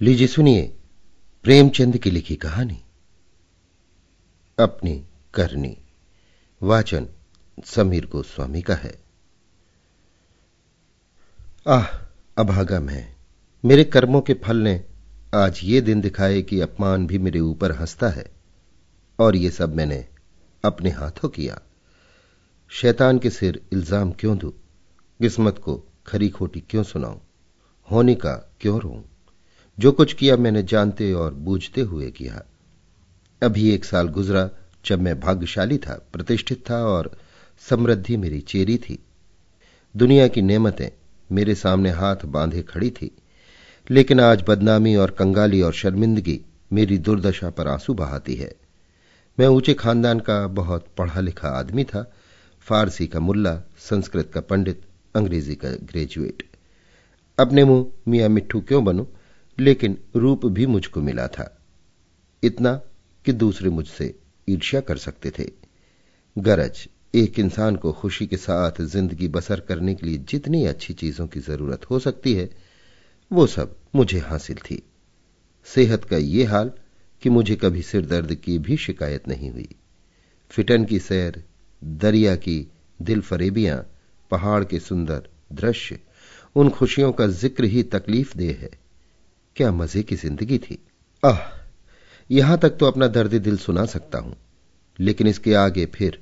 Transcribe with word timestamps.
लीजिए, 0.00 0.26
सुनिए। 0.26 0.62
प्रेमचंद 1.44 1.98
की 1.98 2.10
लिखी 2.10 2.36
कहानी। 2.36 2.82
अपनी 4.58 5.04
करनी। 5.34 5.76
वाचन 6.62 7.06
समीर 7.64 8.06
गोस्वामी 8.06 8.62
का 8.62 8.74
है। 8.74 8.94
आह 11.66 11.86
अभागा 12.38 12.80
मैं 12.80 13.16
मेरे 13.64 13.84
कर्मों 13.84 14.20
के 14.20 14.34
फल 14.34 14.56
ने 14.56 14.84
आज 15.34 15.60
ये 15.64 15.80
दिन 15.80 16.00
दिखाए 16.00 16.42
कि 16.42 16.60
अपमान 16.60 17.06
भी 17.06 17.18
मेरे 17.18 17.40
ऊपर 17.40 17.72
हंसता 17.72 18.08
है, 18.08 18.30
और 19.18 19.36
ये 19.36 19.50
सब 19.50 19.74
मैंने 19.74 20.08
अपने 20.64 20.90
हाथों 20.90 21.28
किया। 21.28 21.60
शैतान 22.68 23.18
के 23.18 23.30
सिर 23.30 23.68
इल्ज़ाम 23.72 24.12
क्यों 24.12 24.38
दू? 24.38 24.50
किस्मत 25.20 25.58
को 25.58 25.82
खरी 26.06 26.28
खोटी 26.28 26.60
क्यों 26.60 26.82
सुनाऊं? 26.82 27.20
होने 27.90 28.14
का 28.14 28.56
क्यों 28.60 28.80
रो 28.80 29.04
जो 29.78 29.92
कुछ 29.92 30.12
किया 30.12 30.36
मैंने 30.36 30.62
जानते 30.62 31.12
और 31.12 31.34
बूझते 31.34 31.80
हुए 31.80 32.10
किया। 32.10 32.42
अभी 33.42 33.70
एक 33.70 33.84
साल 33.84 34.08
गुजरा, 34.08 34.50
जब 34.86 35.00
मैं 35.00 35.20
भाग्यशाली 35.20 35.78
था, 35.78 36.06
प्रतिष्ठित 36.12 36.70
था 36.70 36.84
और 36.84 37.10
समृद्धि 37.68 38.16
मेरी 38.16 38.40
चेरी 38.40 38.78
थी। 38.78 38.98
दुनिया 39.96 40.28
की 40.28 40.42
नेमतें 40.42 40.88
मेरे 41.32 41.54
सामने 41.54 41.90
हाथ 41.90 42.16
बांधे 42.24 42.62
खड़ी 42.62 42.90
थी, 42.90 43.10
लेकिन 43.90 44.20
आज 44.20 44.44
बदनामी 44.48 44.96
और 44.96 45.10
कंगाली 45.10 45.60
और 45.60 45.72
शर्मिंदगी 45.72 46.40
मेरी 46.72 46.98
दुर्दशा 46.98 47.50
पर 47.50 47.68
आँसू 47.68 47.94
बहाती 47.94 48.34
है। 48.34 48.54
मैं 49.40 49.46
ऊँचे 49.46 49.74
खानदान 49.74 50.20
का 50.20 50.46
बहुत 50.46 50.86
पढ़ा 50.98 51.20
लिखा 51.20 51.48
आदमी 51.48 51.84
था, 51.84 52.12
फारसी 52.60 53.06
का 53.06 53.20
मुल्ला, 53.20 53.62
संस्कृत 53.78 54.30
का 54.34 54.40
पंडित, 54.40 54.82
अंग्रेज़ी 55.16 55.54
का 55.54 55.68
ग्रेजुएट। 55.68 56.42
अपने 57.38 57.64
मुँह 57.64 57.86
मियाँ 58.08 58.28
मिट्टू 58.28 58.60
क्यों 58.60 58.84
बनूं? 58.84 59.04
लेकिन 59.58 59.98
रूप 60.16 60.46
भी 60.46 60.66
मुझको 60.66 61.00
मिला 61.00 61.26
था। 61.28 61.62
इतना 62.42 62.74
कि 63.24 63.32
दूसरे 63.32 63.70
मुझसे 63.70 64.14
ईर्ष्या 64.48 64.80
कर 64.80 64.96
सकते 64.96 65.30
थे। 65.30 65.50
गरज, 66.36 66.88
एक 67.14 67.38
इंसान 67.38 67.76
को 67.76 67.92
खुशी 67.92 68.26
के 68.26 68.36
साथ 68.36 68.80
ज़िंदगी 68.82 69.28
बसर 69.28 69.60
करने 69.60 69.94
के 69.94 70.06
लिए 70.06 70.18
जितनी 70.18 70.64
अच्छी 70.66 70.94
चीज़ों 70.94 71.26
की 71.26 71.40
ज़रूरत 71.40 71.90
हो 71.90 71.98
सकती 71.98 72.34
है, 72.34 72.50
वो 73.30 73.46
सब 73.46 73.76
मुझे 73.94 74.18
हासिल 74.18 74.56
थी। 74.56 74.82
सेहत 75.64 76.04
का 76.04 76.16
ये 76.16 76.44
हाल 76.44 76.72
कि 77.22 77.30
मुझे 77.30 77.56
कभी 77.56 77.82
सिर 77.82 78.06
दर्द 78.06 78.34
की 78.34 78.58
भी 78.58 78.76
शिकायत 78.76 79.28
नहीं 79.28 79.50
हुई। 79.50 79.68
फिटन 80.50 80.84
की 80.84 80.98
सैर, 80.98 81.44
दरिया 81.84 82.36
की 82.36 82.66
दिल 83.02 83.20
फरेबियाँ 83.20 83.86
पहाड़ 84.30 84.64
के 84.64 84.78
सुंदर 84.78 85.28
दृश्य, 85.52 85.98
उन 86.56 86.70
खुशियों 86.70 87.12
का 87.12 87.26
ज़िक्र 87.26 87.64
ही 87.64 87.82
तकलीफ़ 87.82 88.36
दे 88.38 88.50
है। 88.52 88.85
क्या 89.56 89.70
मज़े 89.72 90.02
की 90.02 90.16
ज़िंदगी 90.16 90.56
थी। 90.58 90.78
आह, 91.22 91.38
यहाँ 92.30 92.56
तक 92.58 92.70
तो 92.70 92.86
अपना 92.86 93.06
दर्द 93.08 93.34
दिल 93.34 93.56
सुना 93.58 93.84
सकता 93.84 94.18
हूँ, 94.18 94.34
लेकिन 94.98 95.26
इसके 95.26 95.54
आगे 95.54 95.84
फिर 95.86 96.18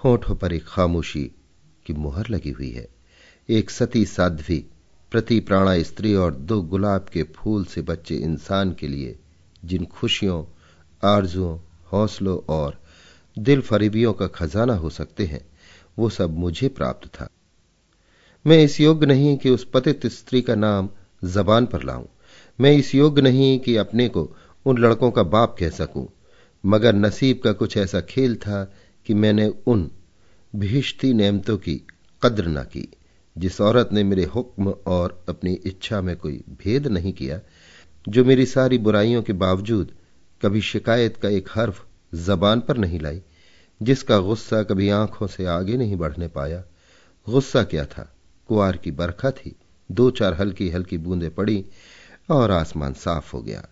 होठों 0.00 0.34
पर 0.34 0.52
एक 0.52 0.64
खामोशी 0.64 1.22
की 1.86 1.92
मुहर 1.92 2.28
लगी 2.30 2.50
हुई 2.50 2.70
है। 2.70 2.86
एक 3.48 3.70
सती 3.70 4.04
साध्वी, 4.04 4.58
प्रति 5.12 5.38
प्राणा 5.40 5.82
स्त्री 5.82 6.14
और 6.14 6.34
दो 6.34 6.60
गुलाब 6.62 7.06
के 7.12 7.22
फूल 7.36 7.64
से 7.64 7.82
बच्चे 7.82 8.16
इंसान 8.16 8.72
के 8.72 8.88
लिए, 8.88 9.18
जिन 9.64 9.84
खुशियों, 9.86 10.44
आरजुओं, 11.02 11.58
हौसलों 11.92 12.38
और 12.48 12.80
दिल 13.36 13.60
फरीबियों 13.60 14.12
का 14.12 14.26
खजाना 14.28 14.74
हो 14.74 14.90
सकते 14.90 15.26
हैं, 15.26 15.44
वो 15.98 16.10
सब 16.10 16.38
मुझे 16.38 16.68
प्राप्त 16.68 17.08
था। 17.10 17.28
मैं 18.44 18.62
इस 18.62 18.80
योग्य 18.80 19.06
नहीं 19.06 19.36
कि 19.36 19.50
उस 19.50 19.66
पतित 19.74 20.06
स्त्री 20.06 20.42
का 20.42 20.54
नाम 20.54 20.88
जबान 21.24 21.66
पर 21.66 21.82
लाऊं। 21.82 22.06
मैं 22.60 22.72
इस 22.72 22.94
योग्य 22.94 23.22
नहीं 23.22 23.58
कि 23.60 23.76
अपने 23.76 24.08
को 24.08 24.36
उन 24.66 24.78
लड़कों 24.78 25.10
का 25.10 25.22
बाप 25.22 25.56
कह 25.58 25.70
सकूँ। 25.70 26.08
मगर 26.66 26.94
नसीब 26.94 27.40
का 27.44 27.52
कुछ 27.52 27.76
ऐसा 27.76 28.00
खेल 28.00 28.36
था 28.36 28.72
कि 29.06 29.14
मैंने 29.14 29.52
उन 29.66 29.90
भिष्टी 30.56 31.12
नेमतों 31.14 31.56
की 31.56 31.82
कद्र 32.22 32.46
न 32.46 32.62
की, 32.62 32.88
जिस 33.38 33.60
औरत 33.60 33.88
ने 33.92 34.04
मेरे 34.04 34.24
हुक्म 34.24 34.74
और 34.86 35.24
अपनी 35.28 35.52
इच्छा 35.52 36.00
में 36.00 36.16
कोई 36.16 36.44
भेद 36.50 36.86
नहीं 36.86 37.12
किया, 37.12 37.40
जो 38.08 38.24
मेरी 38.24 38.46
सारी 38.46 38.78
बुराइयों 38.78 39.22
के 39.22 39.32
बावजूद 39.32 39.92
कभी 40.42 40.60
शिकायत 40.60 41.16
का 41.16 41.28
एक 41.28 41.48
हर्फ 41.54 41.86
जबान 42.14 42.60
पर 42.60 42.76
नहीं 42.76 43.00
लाई, 43.00 43.22
जिसका 43.82 44.18
गुस्सा 44.18 44.62
कभी 44.62 44.88
आँखों 44.88 45.26
से 45.26 45.46
आगे 45.46 45.76
नहीं 45.76 45.96
बढ़ने 45.96 46.28
पाया। 46.28 46.64
गुस्सा 47.28 47.62
क्या 47.62 47.84
था? 47.84 48.14
कुआर 48.48 48.76
की 48.76 48.90
बरखा 48.90 49.30
थी, 49.30 49.56
दो 49.90 50.10
चार 50.10 50.34
हल्की 50.34 50.70
हल्की 50.70 50.98
बूंदें 50.98 51.34
पड़ी 51.34 51.64
और 52.30 52.50
आसमान 52.50 52.92
साफ़ 52.92 53.32
हो 53.36 53.42
गया। 53.42 53.68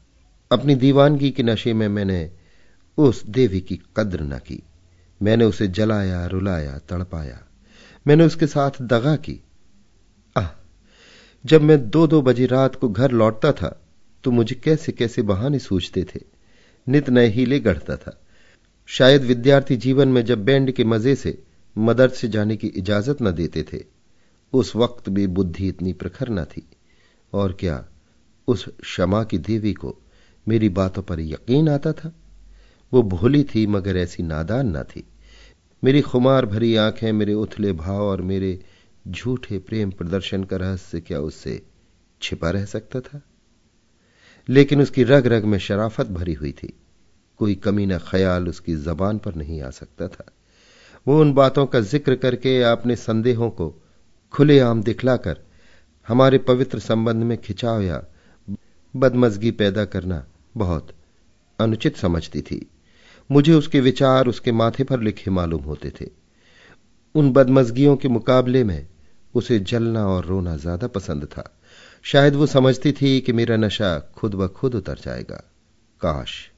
अपनी 0.52 0.74
दीवानगी 0.74 1.30
के 1.30 1.42
नशे 1.42 1.72
में 1.74 1.88
मैंने 1.88 2.30
उस 2.98 3.24
देवी 3.26 3.60
की 3.60 3.80
कद्र 3.96 4.20
न 4.20 4.38
की। 4.38 4.62
मैंने 5.22 5.44
उसे 5.44 5.68
जलाया, 5.68 6.26
रुलाया, 6.26 6.78
तड़पाया। 6.78 7.40
मैंने 8.06 8.24
उसके 8.24 8.46
साथ 8.46 8.70
दगा 8.82 9.16
की, 9.16 9.40
आह, 10.36 10.48
जब 11.46 11.62
मैं 11.62 11.90
दो 11.90 12.06
दो 12.06 12.22
बजे 12.22 12.46
रात 12.46 12.76
को 12.76 12.88
घर 12.88 13.10
लौटता 13.10 13.52
था 13.52 13.80
तो 14.24 14.30
मुझे 14.30 14.54
कैसे 14.54 14.92
कैसे 14.92 15.22
बहाने 15.22 15.58
सूझते 15.58 16.04
थे। 16.04 16.20
नित 16.88 17.10
नए 17.10 17.26
हीले 17.26 17.60
गढ़ता 17.60 17.96
था। 17.96 18.20
शायद 18.86 19.22
विद्यार्थी 19.22 19.76
जीवन 19.76 20.08
में 20.08 20.24
जब 20.24 20.44
बैंड 20.44 20.72
के 20.72 20.84
मज़े 20.84 21.14
से 21.14 21.42
मदर 21.78 22.08
से 22.08 22.28
जाने 22.28 22.56
की 22.56 22.66
इजाज़त 22.66 23.22
न 23.22 23.30
देते 23.30 23.62
थे, 23.62 23.84
उस 24.52 24.76
वक्त 24.76 25.08
भी 25.08 25.26
बुद्धि 25.26 25.68
इतनी 25.68 25.92
प्रखर 25.92 26.28
न 26.28 26.44
थी। 26.44 26.68
और 27.32 27.52
क्या 27.52 27.84
उस 28.48 28.68
क्षमा 28.80 29.24
की 29.24 29.38
देवी 29.38 29.72
को 29.72 29.96
मेरी 30.48 30.68
बातों 30.68 31.02
पर 31.02 31.20
यकीन 31.20 31.68
आता 31.68 31.92
था। 31.92 32.12
वो 32.92 33.02
भोली 33.02 33.44
थी, 33.44 33.66
मगर 33.66 33.96
ऐसी 33.96 34.22
नादान 34.22 34.76
न 34.76 34.82
थी। 34.82 35.08
मेरी 35.84 36.00
खुमार 36.00 36.46
भरी 36.46 36.76
आँखें, 36.76 37.12
मेरे 37.12 37.34
उथले 37.34 37.72
भाव 37.72 38.02
और 38.02 38.22
मेरे 38.22 38.64
झूठे 39.08 39.58
प्रेम 39.58 39.90
प्रदर्शन 39.90 40.44
का 40.44 40.56
रहस्य 40.56 41.00
क्या 41.00 41.20
उससे 41.20 41.62
छिपा 42.22 42.50
रह 42.50 42.64
सकता 42.64 43.00
था? 43.00 43.22
लेकिन 44.48 44.82
उसकी 44.82 45.04
रग 45.04 45.26
रग 45.26 45.44
में 45.44 45.58
शराफत 45.58 46.06
भरी 46.06 46.32
हुई 46.32 46.52
थी। 46.52 46.80
कोई 47.38 47.54
कमी 47.54 47.86
न 47.86 47.98
ख्याल 47.98 48.48
उसकी 48.48 48.76
जबान 48.76 49.18
पर 49.18 49.34
नहीं 49.34 49.62
आ 49.62 49.70
सकता 49.70 50.08
था। 50.08 50.26
वो 51.06 51.20
उन 51.20 51.32
बातों 51.32 51.66
का 51.66 51.80
ज़िक्र 51.80 52.16
करके 52.16 52.62
अपने 52.62 52.96
संदेहों 52.96 53.50
को 53.50 53.74
खुलेआम 54.32 54.82
दिखलाकर 54.82 55.40
हमारे 56.08 56.38
पवित्र 56.38 56.78
संबंध 56.78 57.24
में 57.24 57.38
खिंचाव 57.38 57.80
या 57.80 58.04
बदमजगी 58.96 59.50
पैदा 59.50 59.84
करना 59.84 60.24
बहुत 60.56 60.88
अनुचित 61.58 61.96
समझती 61.96 62.40
थी। 62.40 62.66
मुझे 63.30 63.52
उसके 63.52 63.80
विचार 63.80 64.26
उसके 64.26 64.52
माथे 64.52 64.84
पर 64.84 65.00
लिखे 65.00 65.30
मालूम 65.30 65.62
होते 65.62 65.92
थे। 66.00 66.06
उन 67.14 67.32
बदमजगियों 67.32 67.96
के 67.96 68.08
मुकाबले 68.08 68.64
में 68.64 68.86
उसे 69.34 69.58
जलना 69.58 70.06
और 70.06 70.24
रोना 70.24 70.56
ज़्यादा 70.56 70.86
पसंद 70.86 71.24
था। 71.24 71.56
शायद 72.02 72.34
वो 72.34 72.46
समझती 72.46 72.92
थी 72.92 73.20
कि 73.20 73.32
मेरा 73.32 73.56
नशा 73.56 73.98
खुद 73.98 74.34
ब 74.34 74.48
खुद 74.48 74.74
उतर 74.74 74.98
जाएगा। 74.98 75.42
काश। 76.00 76.50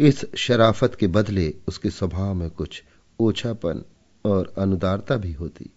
इस 0.00 0.24
शराफत 0.36 0.94
के 0.94 1.06
बदले 1.06 1.54
उसके 1.68 1.90
स्वभाव 1.90 2.34
में 2.34 2.50
कुछ 2.50 2.82
ओछापन 3.18 3.82
और 4.24 4.54
अनुदारता 4.58 5.16
भी 5.16 5.32
होती। 5.32 5.70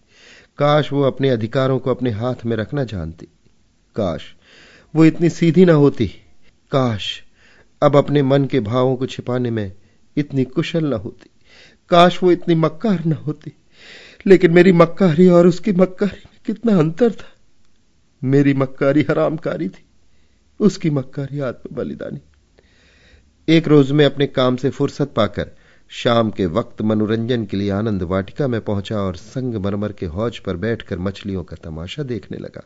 काश 0.58 0.92
वो 0.92 1.02
अपने 1.02 1.28
अधिकारों 1.28 1.78
को 1.78 1.90
अपने 1.90 2.10
हाथ 2.10 2.44
में 2.44 2.56
रखना 2.56 2.84
जानती। 2.84 3.26
काश 3.94 4.34
वो 4.94 5.04
इतनी 5.04 5.30
सीधी 5.30 5.64
ना 5.64 5.72
होती। 5.72 6.06
काश 6.70 7.22
अब 7.82 7.96
अपने 7.96 8.22
मन 8.22 8.44
के 8.44 8.60
भावों 8.60 8.96
को 8.96 9.06
छिपाने 9.06 9.50
में 9.50 9.72
इतनी 10.16 10.44
कुशल 10.44 10.84
ना 10.84 10.96
होती। 10.96 11.30
काश 11.90 12.22
वो 12.22 12.32
इतनी 12.32 12.54
मक्कार 12.54 13.04
न 13.04 13.12
होती। 13.12 13.52
लेकिन 14.26 14.50
मेरी 14.50 14.72
मक्कारी 14.72 15.28
और 15.28 15.46
उसकी 15.46 15.72
मक्कारी 15.72 16.22
में 16.26 16.38
कितना 16.46 16.78
अंतर 16.78 17.10
था। 17.10 17.32
मेरी 18.24 18.54
मक्कारी 18.54 19.02
हरामकारी 19.02 19.68
थी। 19.68 19.84
उसकी 20.60 20.90
मक्कारी 20.90 21.40
आत्म 21.40 21.76
बलिदानी 21.76 22.20
एक 23.48 23.68
रोज 23.68 23.92
में 23.92 24.04
अपने 24.04 24.26
काम 24.26 24.56
से 24.56 24.70
फुर्सत 24.70 25.12
पाकर 25.16 25.50
शाम 25.88 26.30
के 26.30 26.46
वक्त 26.46 26.82
मनोरंजन 26.82 27.44
के 27.44 27.56
लिए 27.56 27.70
आनंद 27.70 28.02
वाटिका 28.02 28.48
में 28.48 28.60
पहुँचा 28.60 28.96
और 28.96 29.16
संग 29.16 29.54
मरमर 29.54 29.92
के 29.92 30.06
हौज 30.06 30.38
पर 30.38 30.56
बैठकर 30.56 30.98
मछलियों 30.98 31.44
का 31.44 31.56
तमाशा 31.56 32.02
देखने 32.02 32.38
लगा। 32.38 32.62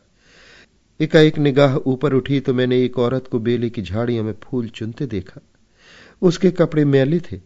एकाएक 1.01 1.39
निगाह 1.39 1.77
ऊपर 1.77 2.13
उठी 2.13 2.41
तो 2.41 2.55
मैंने 2.55 2.85
एक 2.85 2.99
औरत 2.99 3.27
को 3.27 3.39
बेले 3.39 3.71
की 3.71 3.83
झाड़ियों 3.83 4.25
में 4.25 4.35
फूल 4.43 4.69
चुनते 4.69 5.07
देखा। 5.07 5.41
उसके 6.23 6.51
कपड़े 6.51 6.85
मैले 6.85 7.21
थे 7.21 7.41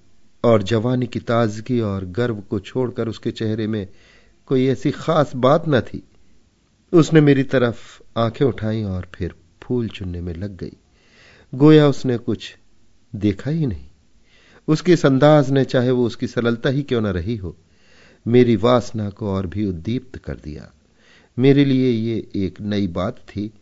और 0.44 0.62
जवानी 0.62 1.06
की 1.06 1.20
ताजगी 1.20 1.80
और 1.80 2.04
गर्व 2.04 2.36
को 2.40 2.60
छोड़कर 2.60 3.08
उसके 3.08 3.30
चेहरे 3.30 3.66
में 3.66 3.88
कोई 4.46 4.66
ऐसी 4.66 4.90
खास 4.90 5.32
बात 5.36 5.64
न 5.68 5.80
थी। 5.80 6.02
उसने 6.92 7.20
मेरी 7.20 7.42
तरफ़ 7.42 8.00
आँखें 8.18 8.46
उठाई 8.46 8.82
और 8.82 9.08
फिर 9.14 9.34
फूल 9.62 9.88
चुनने 9.88 10.20
में 10.20 10.34
लग 10.34 10.56
गई। 10.56 10.72
गोया 11.54 11.88
उसने 11.88 12.18
कुछ 12.18 12.56
देखा 13.14 13.50
ही 13.50 13.66
नहीं। 13.66 13.86
उसके 14.68 14.92
इस 14.92 15.06
अंदाज 15.06 15.50
ने 15.50 15.64
चाहे 15.64 15.90
वो 15.90 16.06
उसकी 16.06 16.26
सरलता 16.26 16.68
ही 16.68 16.82
क्यों 16.82 17.00
न 17.00 17.06
रही 17.06 17.36
हो, 17.36 17.56
मेरी 18.26 18.56
वासना 18.56 19.10
को 19.10 19.30
और 19.30 19.46
भी 19.46 19.66
उद्दीप्त 19.66 20.18
कर 20.18 20.34
दिया। 20.34 20.70
मेरे 21.40 21.64
लिए 21.64 21.90
ये 21.90 22.28
एक 22.36 22.60
नई 22.60 22.86
बात 22.86 23.18
थी 23.18 23.52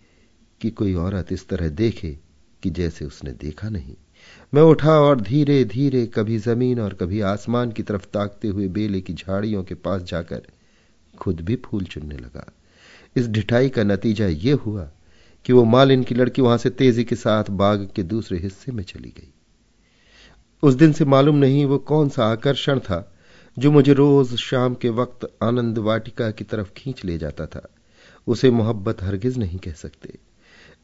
कि 0.60 0.70
कोई 0.70 0.94
औरत 0.94 1.32
इस 1.32 1.48
तरह 1.48 1.68
देखे 1.68 2.18
कि 2.62 2.70
जैसे 2.70 3.04
उसने 3.04 3.32
देखा 3.32 3.68
नहीं। 3.68 3.94
मैं 4.54 4.62
उठा 4.62 4.92
और 4.92 5.20
धीरे 5.20 5.64
धीरे 5.64 6.06
कभी 6.06 6.38
ज़मीन 6.38 6.80
और 6.80 6.94
कभी 6.94 7.20
आसमान 7.20 7.72
की 7.72 7.82
तरफ़ 7.82 8.06
ताकते 8.06 8.48
हुए 8.48 8.68
बेले 8.68 9.00
की 9.00 9.14
झाड़ियों 9.14 9.64
के 9.64 9.74
पास 9.74 10.02
जाकर 10.02 10.42
खुद 11.18 11.40
भी 11.40 11.56
फूल 11.56 11.84
चुनने 11.84 12.16
लगा। 12.16 12.52
इस 13.16 13.28
ढिठाई 13.28 13.68
का 13.68 13.82
नतीजा 13.82 14.26
यह 14.26 14.56
हुआ 14.56 14.90
कि 15.44 15.52
वो 15.52 15.64
मालिन 15.64 16.02
की 16.02 16.14
लड़की 16.14 16.42
वहाँ 16.42 16.58
से 16.58 16.70
तेज़ी 16.70 17.04
के 17.04 17.16
साथ 17.16 17.44
बाग 17.50 17.88
के 17.96 18.02
दूसरे 18.02 18.38
हिस्से 18.38 18.72
में 18.72 18.84
चली 18.84 19.08
गई। 19.08 19.32
उस 20.62 20.74
दिन 20.74 20.92
से 20.92 21.04
मालूम 21.04 21.36
नहीं 21.36 21.64
वो 21.64 21.78
कौन 21.78 22.08
सा 22.08 22.24
आकर्षण 22.24 22.78
था 22.78 23.14
जो 23.58 23.70
मुझे 23.70 23.92
रोज 23.92 24.34
शाम 24.36 24.74
के 24.74 24.88
वक्त 24.88 25.26
आनंद 25.42 25.78
वाटिका 25.78 26.30
की 26.30 26.44
तरफ़ 26.44 26.70
खींच 26.72 27.04
ले 27.04 27.16
जाता 27.18 27.46
था, 27.46 27.68
उसे 28.26 28.50
मोहब्बत 28.50 29.02
हरगिज 29.02 29.38
नहीं 29.38 29.58
कह 29.58 29.72
सकते। 29.72 30.18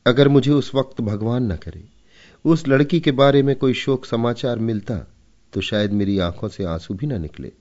अगर 0.07 0.29
मुझे 0.29 0.51
उस 0.51 0.75
वक्त 0.75 1.01
भगवान 1.01 1.53
न 1.53 1.57
करे, 1.57 1.85
उस 2.45 2.67
लड़की 2.69 3.01
के 3.01 3.13
बारे 3.13 3.43
में 3.43 3.55
कोई 3.57 3.75
शोक 3.75 4.05
समाचार 4.05 4.59
मिलता 4.59 4.99
तो 5.53 5.61
शायद 5.61 5.93
मेरी 5.93 6.19
आँखों 6.19 6.49
से 6.49 6.65
आँसू 6.65 6.95
भी 6.95 7.07
न 7.07 7.21
निकले। 7.21 7.53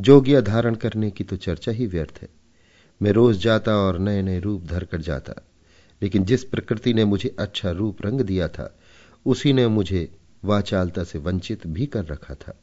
जोगिया 0.00 0.40
धारण 0.40 0.74
करने 0.74 1.10
की 1.10 1.24
तो 1.24 1.36
चर्चा 1.36 1.72
ही 1.72 1.86
व्यर्थ 1.86 2.22
है। 2.22 2.28
मैं 3.02 3.12
रोज 3.12 3.42
जाता 3.42 3.76
और 3.76 3.98
नए 3.98 4.22
नए 4.22 4.40
रूप 4.40 4.64
धर 4.64 4.84
कर 4.84 5.00
जाता, 5.00 5.34
लेकिन 6.02 6.24
जिस 6.24 6.44
प्रकृति 6.44 6.94
ने 6.94 7.04
मुझे 7.04 7.34
अच्छा 7.38 7.70
रूप 7.70 8.06
रंग 8.06 8.20
दिया 8.20 8.48
था, 8.48 8.78
उसी 9.26 9.52
ने 9.52 9.68
मुझे 9.68 10.08
वाचालता 10.44 11.04
से 11.04 11.18
वंचित 11.18 11.66
भी 11.66 11.86
कर 11.86 12.04
रखा 12.04 12.34
था। 12.34 12.58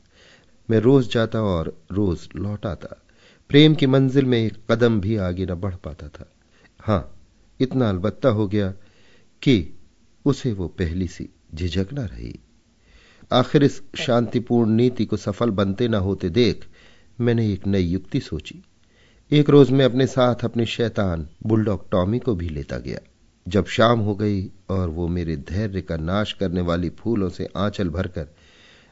मैं 0.69 0.79
रोज 0.79 1.11
जाता 1.11 1.41
और 1.41 1.81
रोज 1.91 2.29
लौट 2.35 2.65
आता 2.65 3.03
प्रेम 3.49 3.75
की 3.75 3.87
मंजिल 3.87 4.25
में 4.25 4.37
एक 4.37 4.57
कदम 4.71 5.01
भी 5.01 5.15
आगे 5.17 5.45
न 5.45 5.53
बढ़ 5.55 5.75
पाता 5.75 6.07
था। 6.07 6.31
हाँ, 6.79 7.19
इतना 7.59 7.89
अलबत्ता 7.89 8.29
हो 8.29 8.47
गया 8.47 8.71
कि 9.41 9.73
उसे 10.25 10.51
वो 10.53 10.67
पहली 10.67 11.07
सी 11.07 11.29
झिझक 11.55 11.87
न 11.93 11.99
रही। 11.99 12.39
आखिर 13.31 13.63
इस 13.63 13.81
शांतिपूर्ण 13.95 14.71
नीति 14.71 15.05
को 15.05 15.17
सफल 15.17 15.49
बनते 15.49 15.87
न 15.87 15.93
होते 15.93 16.29
देख 16.29 16.65
मैंने 17.19 17.51
एक 17.53 17.67
नई 17.67 17.83
युक्ति 17.83 18.19
सोची। 18.19 18.63
एक 19.31 19.49
रोज 19.49 19.71
मैं 19.71 19.85
अपने 19.85 20.07
साथ 20.07 20.35
अपने 20.43 20.65
शैतान, 20.65 21.27
बुलडॉग 21.45 21.89
टॉमी 21.91 22.19
को 22.19 22.35
भी 22.35 22.49
लेता 22.49 22.77
गया। 22.77 22.99
जब 23.47 23.65
शाम 23.65 23.99
हो 23.99 24.15
गई 24.15 24.51
और 24.69 24.89
वो 24.89 25.07
मेरे 25.07 25.37
धैर्य 25.37 25.81
का 25.81 25.97
नाश 25.97 26.33
करने 26.33 26.61
वाली 26.61 26.89
फूलों 26.89 27.29
से 27.29 27.47
आंचल 27.57 27.89
भरकर 27.89 28.27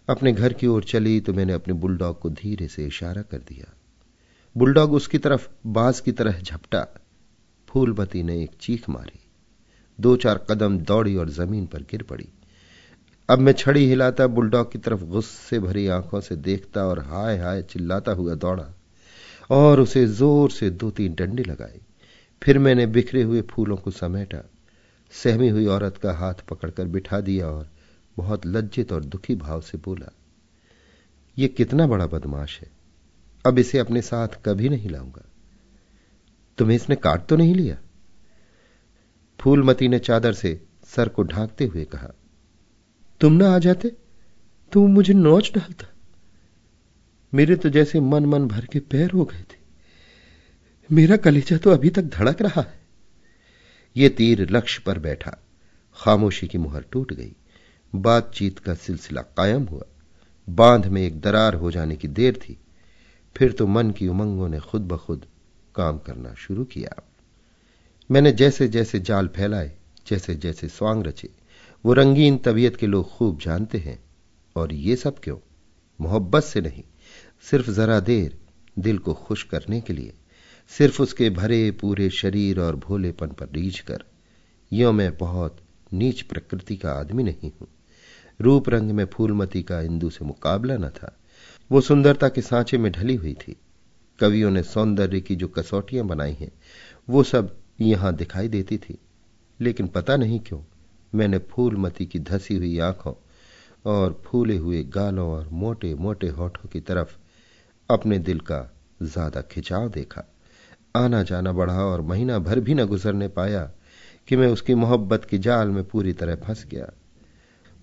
अपने 0.07 0.31
घर 0.33 0.53
की 0.53 0.67
ओर 0.67 0.83
चली 0.83 1.19
तो 1.19 1.33
मैंने 1.33 1.53
अपने 1.53 1.73
बुलडॉग 1.73 2.19
को 2.19 2.29
धीरे 2.29 2.67
से 2.67 2.85
इशारा 2.85 3.21
कर 3.21 3.37
दिया। 3.39 3.73
बुलडॉग 4.55 4.93
उसकी 4.93 5.17
तरफ़ 5.17 5.47
बाज 5.67 5.99
की 5.99 6.11
तरह 6.11 6.41
झपटा। 6.41 6.85
फूलबती 7.69 8.23
ने 8.23 8.41
एक 8.43 8.51
चीख 8.61 8.89
मारी। 8.89 9.19
दो 9.99 10.15
चार 10.15 10.45
कदम 10.49 10.77
दौड़ी 10.79 11.15
और 11.15 11.29
ज़मीन 11.29 11.65
पर 11.65 11.81
गिर 11.81 12.03
पड़ी। 12.03 12.27
अब 13.29 13.39
मैं 13.39 13.53
छड़ी 13.53 13.85
हिलाता 13.85 14.27
बुलडॉग 14.27 14.71
की 14.71 14.79
तरफ़ 14.79 15.03
गुस्से 15.03 15.59
भरी 15.59 15.87
आँखों 15.87 16.21
से 16.21 16.35
देखता 16.35 16.85
और 16.85 16.99
हाय 16.99 17.37
हाय 17.37 17.61
चिल्लाता 17.63 18.11
हुआ 18.11 18.33
दौड़ा 18.35 18.73
और 19.49 19.79
उसे 19.79 20.05
ज़ोर 20.07 20.51
से 20.51 20.69
दो 20.69 20.91
तीन 20.91 21.15
डंडे 21.15 21.43
लगाए। 21.43 21.79
फिर 22.41 22.59
मैंने 22.59 22.85
बिखरे 22.87 23.21
हुए 23.23 23.41
फूलों 23.41 23.77
को 23.77 23.91
समेटा। 23.91 24.43
सहमी 25.13 25.49
हुई 25.49 25.65
औरत 25.65 25.97
का 25.97 26.13
हाथ 26.13 26.33
पकड़कर 26.49 26.85
बिठा 26.85 27.19
दिया 27.19 27.47
और 27.47 27.69
बहुत 28.17 28.45
लज्जित 28.45 28.91
और 28.91 29.03
दुखी 29.03 29.35
भाव 29.35 29.61
से 29.61 29.77
बोला 29.77 30.11
यह 31.37 31.47
कितना 31.47 31.87
बड़ा 31.87 32.05
बदमाश 32.07 32.59
है। 32.59 32.69
अब 33.45 33.59
इसे 33.59 33.77
अपने 33.77 34.01
साथ 34.01 34.27
कभी 34.45 34.69
नहीं 34.69 34.89
लाऊँगा। 34.89 35.25
तुम्हें 36.57 36.75
इसने 36.75 36.95
काट 36.95 37.25
तो 37.25 37.35
नहीं 37.35 37.55
लिया? 37.55 37.77
फूलमती 39.39 39.87
ने 39.87 39.99
चादर 39.99 40.33
से 40.33 40.61
सर 40.85 41.09
को 41.09 41.23
ढांकते 41.23 41.65
हुए 41.65 41.85
कहा, 41.85 42.11
तुम 43.21 43.33
ना 43.33 43.49
आ 43.55 43.59
जाते? 43.59 43.91
तो 44.71 44.87
मुझे 44.87 45.13
नोच 45.13 45.51
डालता। 45.55 45.87
मेरे 47.33 47.55
तो 47.55 47.69
जैसे 47.69 47.99
मन 47.99 48.25
मन 48.25 48.47
भर 48.47 48.65
के 48.65 48.79
पैर 48.79 49.11
हो 49.11 49.25
गए 49.25 49.41
थे। 49.41 49.57
मेरा 50.91 51.17
कलेजा 51.17 51.57
तो 51.57 51.71
अभी 51.71 51.89
तक 51.89 52.01
धड़क 52.01 52.41
रहा 52.41 52.61
है। 52.61 52.79
यह 53.95 54.09
तीर 54.09 54.49
लक्ष्य 54.51 54.83
पर 54.85 54.99
बैठा, 54.99 55.37
खामोशी 55.95 56.47
की 56.47 56.57
मुहर 56.57 56.85
टूट 56.91 57.13
गई। 57.13 57.35
बातचीत 58.01 58.59
का 58.59 58.73
सिलसिला 58.73 59.21
कायम 59.21 59.63
हुआ। 59.63 59.83
बाँध 60.49 60.87
में 60.87 61.01
एक 61.01 61.21
दरार 61.21 61.53
हो 61.53 61.71
जाने 61.71 61.95
की 61.95 62.07
देर 62.07 62.35
थी। 62.35 62.57
फिर 63.37 63.51
तो 63.51 63.67
मन 63.67 63.91
की 63.91 64.07
उमंगों 64.07 64.49
ने 64.49 64.59
खुद 64.59 64.81
ब 64.81 64.97
खुद 64.97 65.25
काम 65.75 65.97
करना 65.97 66.33
शुरू 66.33 66.63
किया। 66.63 67.03
मैंने 68.11 68.31
जैसे 68.31 68.67
जैसे 68.67 68.99
जाल 68.99 69.27
फैलाए, 69.27 69.75
जैसे 70.07 70.35
जैसे 70.35 70.67
स्वांग 70.67 71.03
रचे, 71.03 71.29
वो 71.85 71.93
रंगीन 71.93 72.37
तबीयत 72.37 72.75
के 72.75 72.87
लोग 72.87 73.09
खूब 73.09 73.39
जानते 73.39 73.77
हैं। 73.77 74.03
और 74.55 74.73
ये 74.73 74.95
सब 74.95 75.19
क्यों? 75.19 75.37
मोहब्बत 76.01 76.43
से 76.43 76.61
नहीं, 76.61 76.83
सिर्फ़ 77.41 77.71
जरा 77.71 77.99
देर 77.99 78.37
दिल 78.79 78.97
को 78.97 79.13
खुश 79.13 79.43
करने 79.43 79.81
के 79.81 79.93
लिए, 79.93 80.13
सिर्फ़ 80.69 81.01
उसके 81.01 81.29
भरे 81.29 81.71
पूरे 81.71 82.09
शरीर 82.09 82.59
और 82.59 82.75
भोलेपन 82.75 83.27
पर 83.27 83.49
रीझ 83.49 83.79
कर 83.79 84.03
यो 84.73 84.91
मैं 84.91 85.17
बहुत 85.17 85.57
नीच 85.93 86.21
प्रकृति 86.21 86.75
का 86.75 86.91
आदमी 86.91 87.23
नहीं 87.23 87.51
हूँ। 87.61 87.67
रूप 88.39 88.69
रंग 88.69 88.91
में 88.91 89.05
फूलमती 89.05 89.61
का 89.63 89.79
इंदु 89.81 90.09
से 90.09 90.25
मुकाबला 90.25 90.77
न 90.77 90.89
था। 90.89 91.15
वो 91.71 91.81
सुंदरता 91.81 92.29
के 92.29 92.41
सांचे 92.41 92.77
में 92.77 92.91
ढली 92.91 93.15
हुई 93.15 93.33
थी। 93.33 93.55
कवियों 94.19 94.51
ने 94.51 94.63
सौंदर्य 94.63 95.19
की 95.19 95.35
जो 95.35 95.47
कसौटियाँ 95.47 96.05
बनाई 96.05 96.33
हैं, 96.33 96.51
वो 97.09 97.23
सब 97.23 97.55
यहाँ 97.81 98.13
दिखाई 98.15 98.47
देती 98.47 98.77
थी। 98.77 98.97
लेकिन 99.59 99.87
पता 99.87 100.15
नहीं 100.17 100.39
क्यों, 100.39 100.59
मैंने 101.13 101.37
फूलमती 101.37 102.05
की 102.05 102.19
धसी 102.19 102.55
हुई 102.55 102.77
आँखों 102.79 103.13
और 103.85 104.21
फूले 104.25 104.57
हुए 104.57 104.83
गालों 104.83 105.29
और 105.29 105.49
मोटे 105.49 105.93
मोटे 105.95 106.27
होठों 106.27 106.69
की 106.69 106.79
तरफ़ 106.79 107.15
अपने 107.89 108.19
दिल 108.19 108.39
का 108.39 108.59
ज़्यादा 109.03 109.41
खिंचाव 109.41 109.89
देखा। 109.89 110.23
आना 110.95 111.21
जाना 111.23 111.51
बढ़ा 111.51 111.83
और 111.83 112.01
महीना 112.01 112.39
भर 112.39 112.59
भी 112.59 112.73
न 112.73 112.85
गुजरने 112.85 113.27
पाया 113.27 113.71
कि 114.27 114.35
मैं 114.35 114.47
उसकी 114.47 114.75
मोहब्बत 114.75 115.25
की 115.25 115.37
जाल 115.37 115.67
में 115.67 115.83
पूरी 115.83 116.13
तरह 116.13 116.35
फंस 116.35 116.65
गया। 116.65 116.91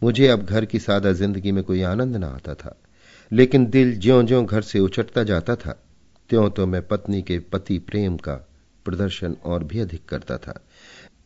मुझे 0.02 0.28
अब 0.28 0.44
घर 0.44 0.64
की 0.64 0.78
सादा 0.78 1.12
ज़िंदगी 1.12 1.52
में 1.52 1.62
कोई 1.64 1.82
आनंद 1.84 2.16
न 2.16 2.24
आता 2.24 2.54
था, 2.54 2.76
लेकिन 3.30 3.66
दिल 3.66 3.96
ज्यो 3.98 4.22
ज्यो 4.22 4.42
घर 4.44 4.62
से 4.62 4.78
उचटता 4.80 5.22
जाता 5.24 5.56
था, 5.56 5.72
त्यों 6.30 6.48
तो 6.50 6.66
मैं 6.66 6.86
पत्नी 6.88 7.22
के 7.22 7.38
पति 7.52 7.78
प्रेम 7.80 8.16
का 8.16 8.34
प्रदर्शन 8.86 9.36
और 9.44 9.64
भी 9.64 9.80
अधिक 9.80 10.04
करता 10.04 10.36
था। 10.38 10.60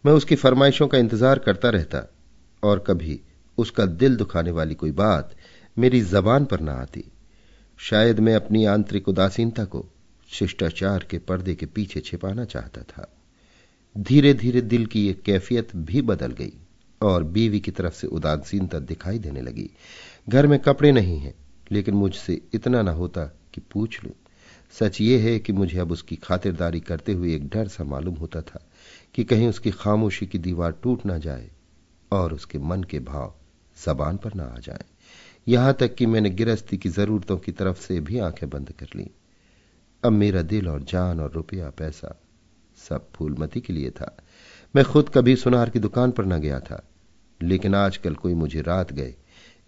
मैं 0.05 0.13
उसकी 0.13 0.35
फरमाइशों 0.37 0.89
का 0.89 0.99
इंतज़ार 0.99 1.39
करता 1.39 1.71
रहता, 1.71 2.03
और 2.63 2.85
कभी 2.87 3.21
उसका 3.59 3.87
दिल 3.87 4.17
दुखाने 4.17 4.51
वाली 4.51 4.75
कोई 4.75 4.91
बात 4.93 5.35
मेरी 5.77 6.01
जबान 6.03 6.45
पर 6.45 6.61
ना 6.61 6.73
आती। 6.73 7.05
शायद 7.79 8.21
मैं 8.21 8.35
अपनी 8.35 8.65
आंतरिक 8.65 9.09
उदासीनता 9.09 9.65
को 9.65 9.85
शिष्टाचार 10.31 11.07
के 11.11 11.19
पर्दे 11.19 11.55
के 11.55 11.67
पीछे 11.67 12.01
छिपाना 12.01 12.45
चाहता 12.45 12.83
था। 12.83 13.09
धीरे 13.97 14.33
धीरे 14.35 14.61
दिल 14.63 14.87
की 14.87 15.07
यह 15.07 15.17
कैफियत 15.27 15.75
भी 15.77 16.03
बदल 16.03 16.33
गई। 16.33 16.53
और 17.03 17.25
बीवी 17.25 17.61
की 17.61 17.71
तरफ़ 17.71 17.95
से 17.95 18.07
उदासीनता 18.07 18.79
दिखाई 18.79 19.19
देने 19.19 19.43
लगी। 19.43 19.71
घर 20.29 20.47
में 20.47 20.59
कपड़े 20.59 20.93
नहीं 20.93 21.19
हैं, 21.19 21.35
लेकिन 21.73 21.95
मुझसे 21.95 22.41
इतना 22.55 22.83
ना 22.83 22.91
होता 22.91 23.25
कि 23.25 23.61
पूछ 23.61 24.05
लूँ। 24.05 24.13
सच 24.73 25.01
ये 25.01 25.19
है 25.19 25.39
कि 25.39 25.53
मुझे 25.53 25.79
अब 25.79 25.93
उसकी 25.93 26.17
खातिरदारी 26.17 26.81
करते 26.81 27.13
हुए 27.13 27.35
एक 27.35 27.49
डर 27.49 27.69
सा 27.69 27.85
मालूम 27.85 28.15
होता 28.15 28.41
था 28.41 28.67
कि 29.15 29.25
कहीं 29.25 29.49
उसकी 29.49 29.71
खामोशी 29.71 30.27
की 30.27 30.39
दीवार 30.39 30.73
टूट 30.73 31.07
ना 31.07 31.19
जाए 31.19 31.51
और 32.13 32.35
उसके 32.35 32.59
मन 32.59 32.83
के 32.83 32.99
भाव 32.99 33.35
जबान 33.87 34.17
पर 34.17 34.35
ना 34.35 34.45
आ 34.45 34.59
जाए। 34.59 34.85
यहाँ 35.49 35.75
तक 35.75 35.95
कि 35.95 36.07
मैंने 36.07 36.31
गिरस्ती 36.31 36.79
की 36.79 36.89
जरूरतों 36.89 37.39
की 37.39 37.53
तरफ़ 37.53 37.81
से 37.81 38.01
भी 38.01 38.19
आँखें 38.19 38.51
बंद 38.51 38.73
कर 38.73 38.87
ली। 38.97 39.11
अब 40.05 40.13
मेरा 40.13 40.43
दिल 40.43 40.69
और 40.69 40.83
जान 40.83 41.21
और 41.21 41.33
रुपया 41.33 41.71
पैसा 41.71 42.21
सब 42.89 43.13
फूलमती 43.13 43.61
के 43.61 43.73
लिए 43.73 43.91
था। 43.91 44.17
मैं 44.77 44.85
खुद 44.85 45.09
कभी 45.09 45.37
सुनार 45.37 45.71
की 45.71 45.79
दुकान 45.79 46.11
पर 46.11 46.25
न 46.25 46.39
गया 46.41 46.61
था, 46.61 46.89
लेकिन 47.43 47.75
आजकल 47.75 48.15
कोई 48.15 48.35
मुझे 48.35 48.63
रात 48.63 48.93
गए, 48.93 49.15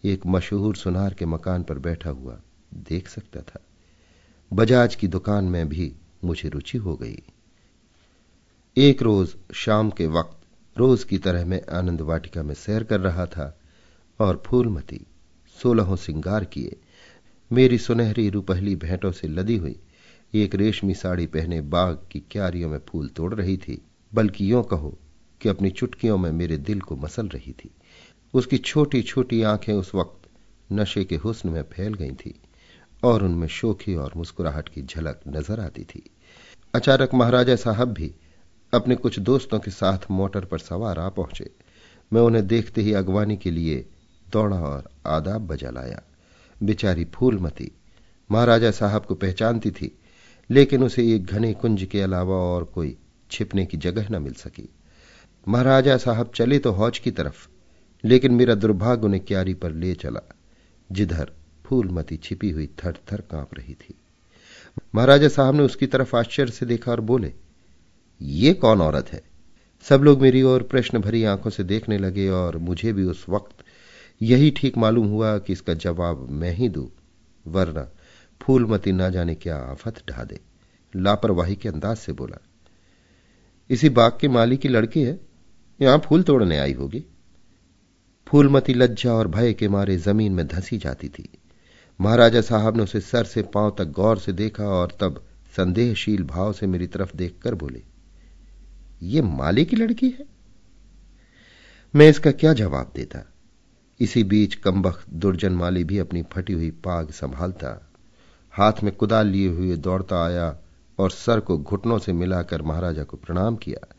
एक 0.05 0.27
मशहूर 0.27 0.77
सुनार 0.77 1.15
के 1.15 1.27
मकान 1.27 1.63
पर 1.63 1.79
बैठा 1.79 2.11
हुआ 2.11 2.41
देख 2.75 3.09
सकता 3.09 3.41
था। 3.41 3.61
बजाज 4.53 4.95
की 4.95 5.09
दुकान 5.09 5.45
में 5.45 5.69
भी 5.69 5.93
मुझे 6.25 6.49
रुचि 6.49 6.79
हो 6.79 6.97
गई। 6.97 7.23
एक 8.77 9.03
रोज 9.03 9.37
शाम 9.55 9.91
के 9.91 10.07
वक्त 10.07 10.79
रोज 10.79 11.05
की 11.05 11.19
तरह 11.19 11.45
मैं 11.45 11.63
आनंद 11.73 12.01
वाटिका 12.01 12.43
में 12.43 12.55
सैर 12.55 12.85
कर 12.85 13.01
रहा 13.01 13.27
था 13.27 13.61
और 14.21 14.43
फूलमती, 14.47 15.07
सोलहों 15.63 15.97
सिंगार 15.97 16.45
किए, 16.45 16.77
मेरी 17.53 17.79
सुनहरी 17.79 18.31
रुपहली 18.31 18.77
भेंटों 18.77 19.13
से 19.13 19.29
लदी 19.29 19.57
हुई, 19.57 19.81
एक 20.35 20.55
रेशमी 20.55 20.95
साड़ी 20.95 21.27
पहने 21.27 21.61
बाग 21.61 22.07
की 22.11 22.21
क्यारियों 22.21 22.71
में 22.71 22.81
फूल 22.89 23.09
तोड़ 23.09 23.35
रही 23.35 23.57
थी। 23.57 23.83
बल्कि 24.13 24.53
यों 24.53 24.63
कहो 24.63 24.97
कि 25.41 25.49
अपनी 25.49 25.71
चुटकियों 25.71 26.19
में 26.19 26.31
मेरे 26.33 26.57
दिल 26.59 26.81
को 26.81 26.97
मसल 26.97 27.29
रही 27.29 27.53
थी। 27.53 27.71
उसकी 28.35 28.59
छोटी 28.59 29.03
छोटी 29.03 29.43
आँखें 29.43 29.73
उस 29.73 29.95
वक्त 29.95 30.29
नशे 30.73 31.05
के 31.05 31.17
हुस्न 31.17 31.49
में 31.49 31.63
फैल 31.63 31.95
गई 31.95 32.13
थी 32.13 32.35
और 33.03 33.25
उनमें 33.25 33.47
शोखी 33.49 33.95
और 33.95 34.13
मुस्कुराहट 34.17 34.69
की 34.69 34.83
झलक 34.83 35.21
नज़र 35.29 35.61
आती 35.61 35.85
थी। 35.85 36.03
अचानक 36.75 37.15
महाराजा 37.15 37.57
साहब 37.57 37.93
भी 37.93 38.13
अपने 38.73 38.97
कुछ 38.97 39.19
दोस्तों 39.19 39.59
के 39.59 39.71
साथ 39.71 40.11
मोटर 40.11 40.45
पर 40.45 40.59
सवार 40.59 40.99
आ 40.99 41.09
पहुँचे। 41.09 41.51
मैं 42.13 42.21
उन्हें 42.21 42.47
देखते 42.47 42.83
ही 42.83 42.93
अगवानी 42.93 43.37
के 43.37 43.51
लिए 43.51 43.85
दौड़ा 44.27 44.57
और 44.57 44.91
आदाब 45.07 45.47
बजा 45.47 45.71
लाया। 45.71 46.03
बेचारी 46.63 47.05
फूलमती 47.05 47.71
महाराजा 48.31 48.71
साहब 48.71 49.05
को 49.05 49.15
पहचानती 49.15 49.71
थी, 49.71 49.91
लेकिन 50.51 50.83
उसे 50.83 51.15
एक 51.15 51.27
घने 51.27 51.53
कुंज 51.53 51.85
के 51.85 52.01
अलावा 52.01 52.35
और 52.35 52.65
कोई 52.65 52.97
छिपने 53.31 53.65
की 53.67 53.77
जगह 53.77 54.09
न 54.11 54.23
मिल 54.23 54.33
सकी। 54.35 54.69
महाराजा 55.47 55.97
साहब 55.97 56.31
चले 56.35 56.59
तो 56.59 56.73
हौज 56.73 56.99
की 56.99 57.11
तरफ़, 57.11 57.47
लेकिन 58.05 58.33
मेरा 58.33 58.55
दुर्भाग्य 58.55 59.07
उन्हें 59.07 59.25
क्यारी 59.25 59.55
पर 59.55 59.73
ले 59.73 59.95
चला, 59.95 60.21
जिधर 60.91 61.33
फूलमती 61.65 62.17
छिपी 62.17 62.51
हुई 62.51 62.67
थर 62.79 62.99
थर 63.13 63.21
काँप 63.21 63.55
रही 63.55 63.75
थी। 63.75 63.95
महाराजा 64.95 65.29
साहब 65.29 65.55
ने 65.55 65.63
उसकी 65.63 65.87
तरफ़ 65.87 66.17
आश्चर्य 66.17 66.53
से 66.53 66.67
देखा 66.67 66.91
और 66.93 67.01
बोले, 67.03 67.33
ये 68.21 68.53
कौन 68.55 68.81
औरत 68.81 69.13
है? 69.13 69.23
सब 69.87 70.03
लोग 70.03 70.23
मेरी 70.23 70.43
ओर 70.43 70.63
प्रश्न 70.63 70.99
भरी 70.99 71.23
आँखों 71.25 71.51
से 71.51 71.65
देखने 71.65 71.99
लगे 71.99 72.29
और 72.29 72.57
मुझे 72.59 72.93
भी 72.93 73.05
उस 73.05 73.25
वक्त 73.29 73.65
यही 74.21 74.51
ठीक 74.51 74.77
मालूम 74.79 75.07
हुआ 75.07 75.37
कि 75.39 75.53
इसका 75.53 75.75
जवाब 75.77 76.27
मैं 76.31 76.53
ही 76.53 76.69
दू, 76.69 76.91
वरना 77.45 77.87
फूलमती 78.41 78.93
ना 78.93 79.09
जाने 79.09 79.35
क्या 79.35 79.57
आफत 79.57 80.03
ढा 80.09 80.25
दे। 80.25 80.41
लापरवाही 80.95 81.57
के 81.57 81.69
अंदाज 81.69 81.97
से 81.97 82.13
बोला 82.13 82.39
इसी 83.71 83.89
बाग 83.89 84.19
के 84.21 84.29
माली 84.29 84.57
की 84.57 84.69
लड़की 84.69 85.03
है। 85.03 85.19
यहाँ 85.81 85.99
फूल 85.99 86.23
तोड़ने 86.23 86.59
आई 86.59 86.73
होगी। 86.73 87.05
फूलमती 88.27 88.75
लज्जा 88.75 89.13
और 89.13 89.29
भय 89.29 89.53
के 89.53 89.69
मारे 89.69 89.97
ज़मीन 89.97 90.33
में 90.33 90.47
धंसी 90.47 90.79
जाती 90.79 91.09
थी। 91.09 91.29
महाराजा 92.01 92.41
साहब 92.41 92.77
ने 92.77 92.83
उसे 92.83 93.01
सर 93.01 93.25
से 93.25 93.43
पाँव 93.45 93.75
तक 93.79 93.91
गौर 93.91 94.19
से 94.19 94.33
देखा 94.33 94.65
और 94.65 94.97
तब 95.01 95.25
संदेहशील 95.57 96.23
भाव 96.23 96.53
से 96.53 96.67
मेरी 96.67 96.87
तरफ़ 96.87 97.17
देखकर 97.17 97.55
बोले, 97.55 97.83
ये 99.03 99.23
माली 99.23 99.65
की 99.65 99.77
लड़की 99.77 100.09
है? 100.09 100.27
मैं 101.95 102.09
इसका 102.09 102.31
क्या 102.31 102.53
जवाब 102.53 102.93
देता? 102.97 103.25
इसी 104.01 104.23
बीच 104.25 104.55
कम्बख 104.55 105.05
दुर्जन 105.11 105.53
माली 105.53 105.85
भी 105.85 105.99
अपनी 105.99 106.23
फटी 106.33 106.53
हुई 106.53 106.71
पाग 106.85 107.11
संभालता, 107.11 107.91
हाथ 108.55 108.83
में 108.83 108.95
कुदाल 108.95 109.27
लिए 109.27 109.49
हुए 109.49 109.77
दौड़ता 109.77 110.25
आया 110.25 110.49
और 110.99 111.11
सर 111.11 111.41
को 111.41 111.59
घुटनों 111.59 111.99
से 111.99 112.13
मिलाकर 112.13 112.63
महाराजा 112.63 113.03
को 113.03 113.17
प्रणाम 113.17 113.57
किया। 113.57 113.95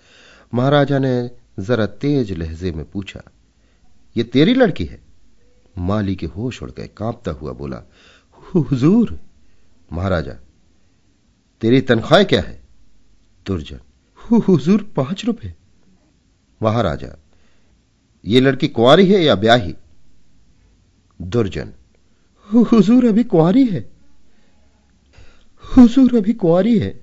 महाराजा 0.54 1.00
ने 1.00 1.30
जरा 1.60 1.86
तेज 1.86 2.32
लहजे 2.32 2.72
में 2.72 2.84
पूछा, 2.92 3.22
ये 4.16 4.24
तेरी 4.24 4.54
लड़की 4.54 4.86
है? 4.86 5.02
माली 5.78 6.16
के 6.16 6.26
होश 6.28 6.62
उड़ 6.64 6.72
गए, 6.72 6.88
कांपता 6.88 7.32
हुआ 7.32 7.52
बोला 7.54 7.82
हुजूर। 8.56 9.18
महाराजा, 9.92 10.34
तेरी 11.62 11.82
तनख्वाह 11.82 12.24
क्या 12.24 12.42
है? 12.42 12.60
दुर्जन 13.46 13.80
हुजूर, 14.48 14.84
पाँच 14.96 15.26
रुपए। 15.26 15.54
महाराजा, 16.62 17.16
ये 18.26 18.40
लड़की 18.40 18.68
कुंवारी 18.68 19.06
है 19.08 19.22
या 19.24 19.36
ब्याही? 19.36 19.76
दुर्जन 21.20 21.74
हुजूर, 22.50 23.06
अभी 23.06 23.24
कुंवारी 23.24 23.66
है। 23.66 23.90
हुजूर 25.64 26.16
अभी 26.18 26.34
कुंवारी 26.34 26.78
है। 26.80 27.00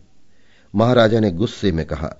महाराजा 0.74 1.20
ने 1.20 1.30
गुस्से 1.30 1.70
में 1.72 1.84
कहा, 1.86 2.10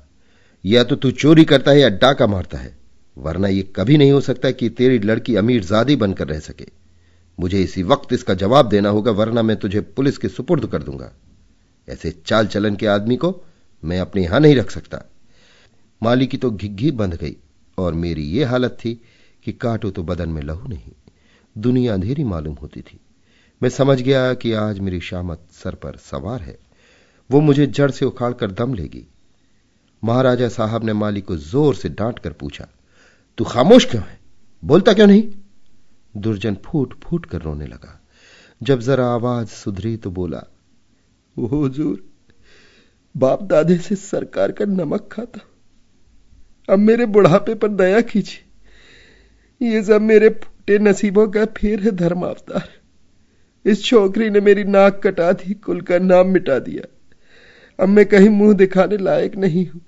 या 0.64 0.82
तो 0.84 0.96
तू 0.96 1.10
चोरी 1.12 1.44
करता 1.44 1.70
है 1.70 1.80
या 1.80 1.88
डाका 1.88 2.26
मारता 2.26 2.58
है, 2.58 2.76
वरना 3.16 3.48
यह 3.48 3.72
कभी 3.76 3.96
नहीं 3.96 4.12
हो 4.12 4.20
सकता 4.20 4.50
कि 4.50 4.68
तेरी 4.68 4.98
लड़की 4.98 5.34
अमीर 5.36 5.64
जादी 5.64 5.96
बनकर 5.96 6.28
रह 6.28 6.38
सके। 6.38 6.66
मुझे 7.38 7.62
इसी 7.62 7.82
वक्त 7.82 8.12
इसका 8.12 8.34
जवाब 8.34 8.68
देना 8.68 8.88
होगा, 8.88 9.10
वरना 9.12 9.42
मैं 9.42 9.56
तुझे 9.56 9.80
पुलिस 9.80 10.18
के 10.18 10.28
सुपुर्द 10.28 10.66
कर 10.66 10.82
दूँगा। 10.82 11.12
ऐसे 11.88 12.10
चाल 12.26 12.46
चलन 12.46 12.76
के 12.76 12.86
आदमी 12.86 13.16
को 13.16 13.34
मैं 13.82 13.98
अपने 14.00 14.22
यहाँ 14.22 14.40
नहीं 14.40 14.54
रख 14.56 14.70
सकता। 14.70 15.04
माली 16.02 16.26
की 16.26 16.36
तो 16.36 16.50
घिघी 16.50 16.90
बंध 16.92 17.14
गई, 17.14 17.36
और 17.78 17.94
मेरी 17.94 18.24
यह 18.30 18.50
हालत 18.50 18.76
थी 18.80 18.94
कि 19.44 19.52
काटो 19.52 19.90
तो 19.90 20.02
बदन 20.02 20.28
में 20.28 20.42
लहू 20.42 20.68
नहीं, 20.68 20.92
दुनिया 21.56 21.94
अंधेरी 21.94 22.24
मालूम 22.24 22.54
होती 22.54 22.80
थी। 22.80 22.98
मैं 23.62 23.68
समझ 23.70 24.00
गया 24.00 24.32
कि 24.34 24.52
आज 24.52 24.78
मेरी 24.78 25.00
शामत 25.00 25.46
सर 25.52 25.74
पर 25.74 25.96
सवार 25.96 26.40
है। 26.40 26.58
वो 27.30 27.40
मुझे 27.40 27.66
जड़ 27.66 27.90
से 27.90 28.04
उखाड़कर 28.04 28.50
दम 28.50 28.74
लेगी। 28.74 29.06
महाराजा 30.02 30.48
साहब 30.48 30.84
ने 30.84 30.92
माली 30.92 31.20
को 31.20 31.36
ज़ोर 31.36 31.74
से 31.74 31.88
डांट 31.88 32.18
कर 32.18 32.32
पूछा, 32.32 32.66
तू 33.38 33.44
खामोश 33.44 33.84
क्यों 33.84 34.02
है? 34.02 34.18
बोलता 34.62 34.92
क्यों 34.92 35.06
नहीं? 35.06 35.22
दुर्जन 36.16 36.56
फूट 36.64 36.94
फूट 37.00 37.26
कर 37.26 37.42
रोने 37.42 37.66
लगा। 37.66 38.00
जब 38.60 38.80
जरा 38.80 39.06
आवाज़ 39.06 39.48
सुधरी 39.48 39.96
तो 39.96 40.10
बोला, 40.10 40.42
वो 41.36 41.46
हुजूर, 41.46 42.04
बाप 43.14 43.42
दादे 43.42 43.76
से 43.78 43.96
सरकार 43.96 44.52
का 44.52 44.64
नमक 44.64 45.08
खाता। 45.12 45.40
अब 46.68 46.78
मेरे 46.78 47.06
बुढ़ापे 47.06 47.54
पर 47.54 47.68
दया 47.68 48.00
कीजिए। 48.00 49.70
ये 49.70 49.82
सब 49.82 50.00
मेरे 50.02 50.28
फूटे 50.28 50.78
नसीबों 50.78 51.28
का 51.28 51.44
फिर 51.56 51.82
है 51.82 51.90
धर्म 51.90 52.22
अवतार 52.22 52.68
इस 53.66 53.84
छोकरी 53.84 54.30
ने 54.30 54.40
मेरी 54.40 54.64
नाक 54.64 55.00
कटा 55.04 55.32
दी, 55.32 55.54
कुल 55.54 55.80
का 55.80 55.98
नाम 55.98 56.26
मिटा 56.26 56.58
दिया। 56.58 57.12
अब 57.82 57.88
मैं 57.88 58.06
कहीं 58.06 58.28
मुँह 58.28 58.54
दिखाने 58.54 58.96
लायक 58.96 59.36
नहीं 59.36 59.66
हूँ। 59.66 59.80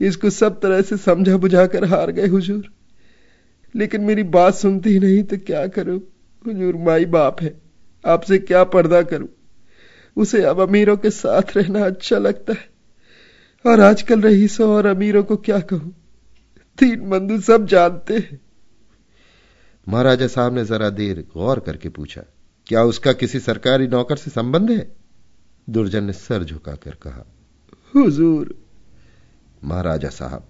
इसको 0.00 0.30
सब 0.30 0.60
तरह 0.60 0.82
से 0.82 0.96
समझा 0.96 1.36
बुझाकर 1.36 1.84
हार 1.84 2.10
गए 2.10 2.26
हुजूर। 2.26 2.70
लेकिन 3.74 4.00
मेरी 4.00 4.22
बात 4.22 4.54
सुनती 4.54 4.90
ही 4.90 4.98
नहीं 4.98 5.22
तो 5.22 5.36
क्या 5.36 5.66
करूँ? 5.66 6.00
हुजूर 6.46 6.76
माई 6.76 7.04
बाप 7.04 7.42
है। 7.42 7.60
आपसे 8.06 8.38
क्या 8.38 8.64
पर्दा 8.64 9.02
करूँ? 9.02 9.28
उसे 10.16 10.42
अब 10.42 10.60
अमीरों 10.60 10.96
के 10.96 11.10
साथ 11.10 11.42
रहना 11.56 11.86
अच्छा 11.86 12.18
लगता 12.18 12.52
है। 12.52 12.68
और 13.66 13.80
आजकल 13.80 14.20
रही 14.20 14.40
रईसों 14.40 14.70
और 14.70 14.86
अमीरों 14.86 15.22
को 15.22 15.36
क्या 15.36 15.60
कहूँ? 15.60 15.94
तीन 16.78 17.10
बंधु 17.10 17.40
सब 17.40 17.66
जानते 17.66 18.14
हैं। 18.14 18.40
महाराजा 19.88 20.26
साहब 20.26 20.54
ने 20.54 20.64
जरा 20.64 20.90
देर 20.90 21.24
गौर 21.34 21.60
करके 21.60 21.88
पूछा 21.88 22.22
क्या 22.68 22.82
उसका 22.82 23.12
किसी 23.12 23.40
सरकारी 23.40 23.88
नौकर 23.88 24.16
से 24.16 24.30
संबंध 24.30 24.70
है? 24.70 24.90
दुर्जन 25.68 26.04
ने 26.04 26.12
सर 26.12 26.44
झुकाकर 26.44 26.94
कहा, 26.94 27.24
हुजूर, 27.94 28.54
महाराजा 29.64 30.08
साहब, 30.08 30.46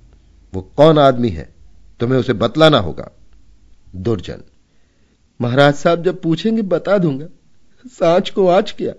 वो 0.53 0.63
कौन 0.77 0.99
आदमी 0.99 1.29
है? 1.29 1.49
तुम्हें 2.01 2.19
उसे 2.21 2.33
बतलाना 2.33 2.79
होगा। 2.79 3.11
दुर्जन, 3.97 4.43
महाराज 5.41 5.75
साहब, 5.75 6.03
जब 6.03 6.21
पूछेंगे 6.23 6.63
बता 6.63 6.99
दूँगा। 6.99 7.27
सांच 7.93 8.31
को 8.31 8.47
आज 8.49 8.73
किया। 8.73 8.95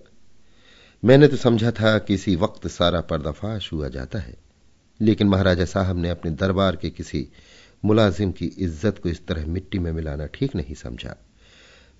मैंने 1.04 1.28
तो 1.28 1.38
समझा 1.38 1.72
था 1.72 1.98
कि 1.98 2.14
इसी 2.14 2.36
वक्त 2.36 2.68
सारा 2.68 3.02
पर्दाफाश 3.02 3.72
हुआ 3.74 3.88
जाता 3.88 4.20
है। 4.20 4.38
लेकिन 5.00 5.28
महाराजा 5.28 5.66
साहब 5.66 5.98
ने 5.98 6.10
अपने 6.10 6.32
दरबार 6.32 6.76
के 6.76 6.90
किसी 6.90 7.28
मुलाजिम 7.86 8.32
की 8.32 8.46
इज़्ज़त 8.46 8.98
को 8.98 9.10
इस 9.10 9.26
तरह 9.28 9.46
मिट्टी 9.46 9.80
में 9.80 9.92
मिलाना 9.92 10.26
ठीक 10.26 10.56
नहीं 10.56 10.76
समझा। 10.76 11.16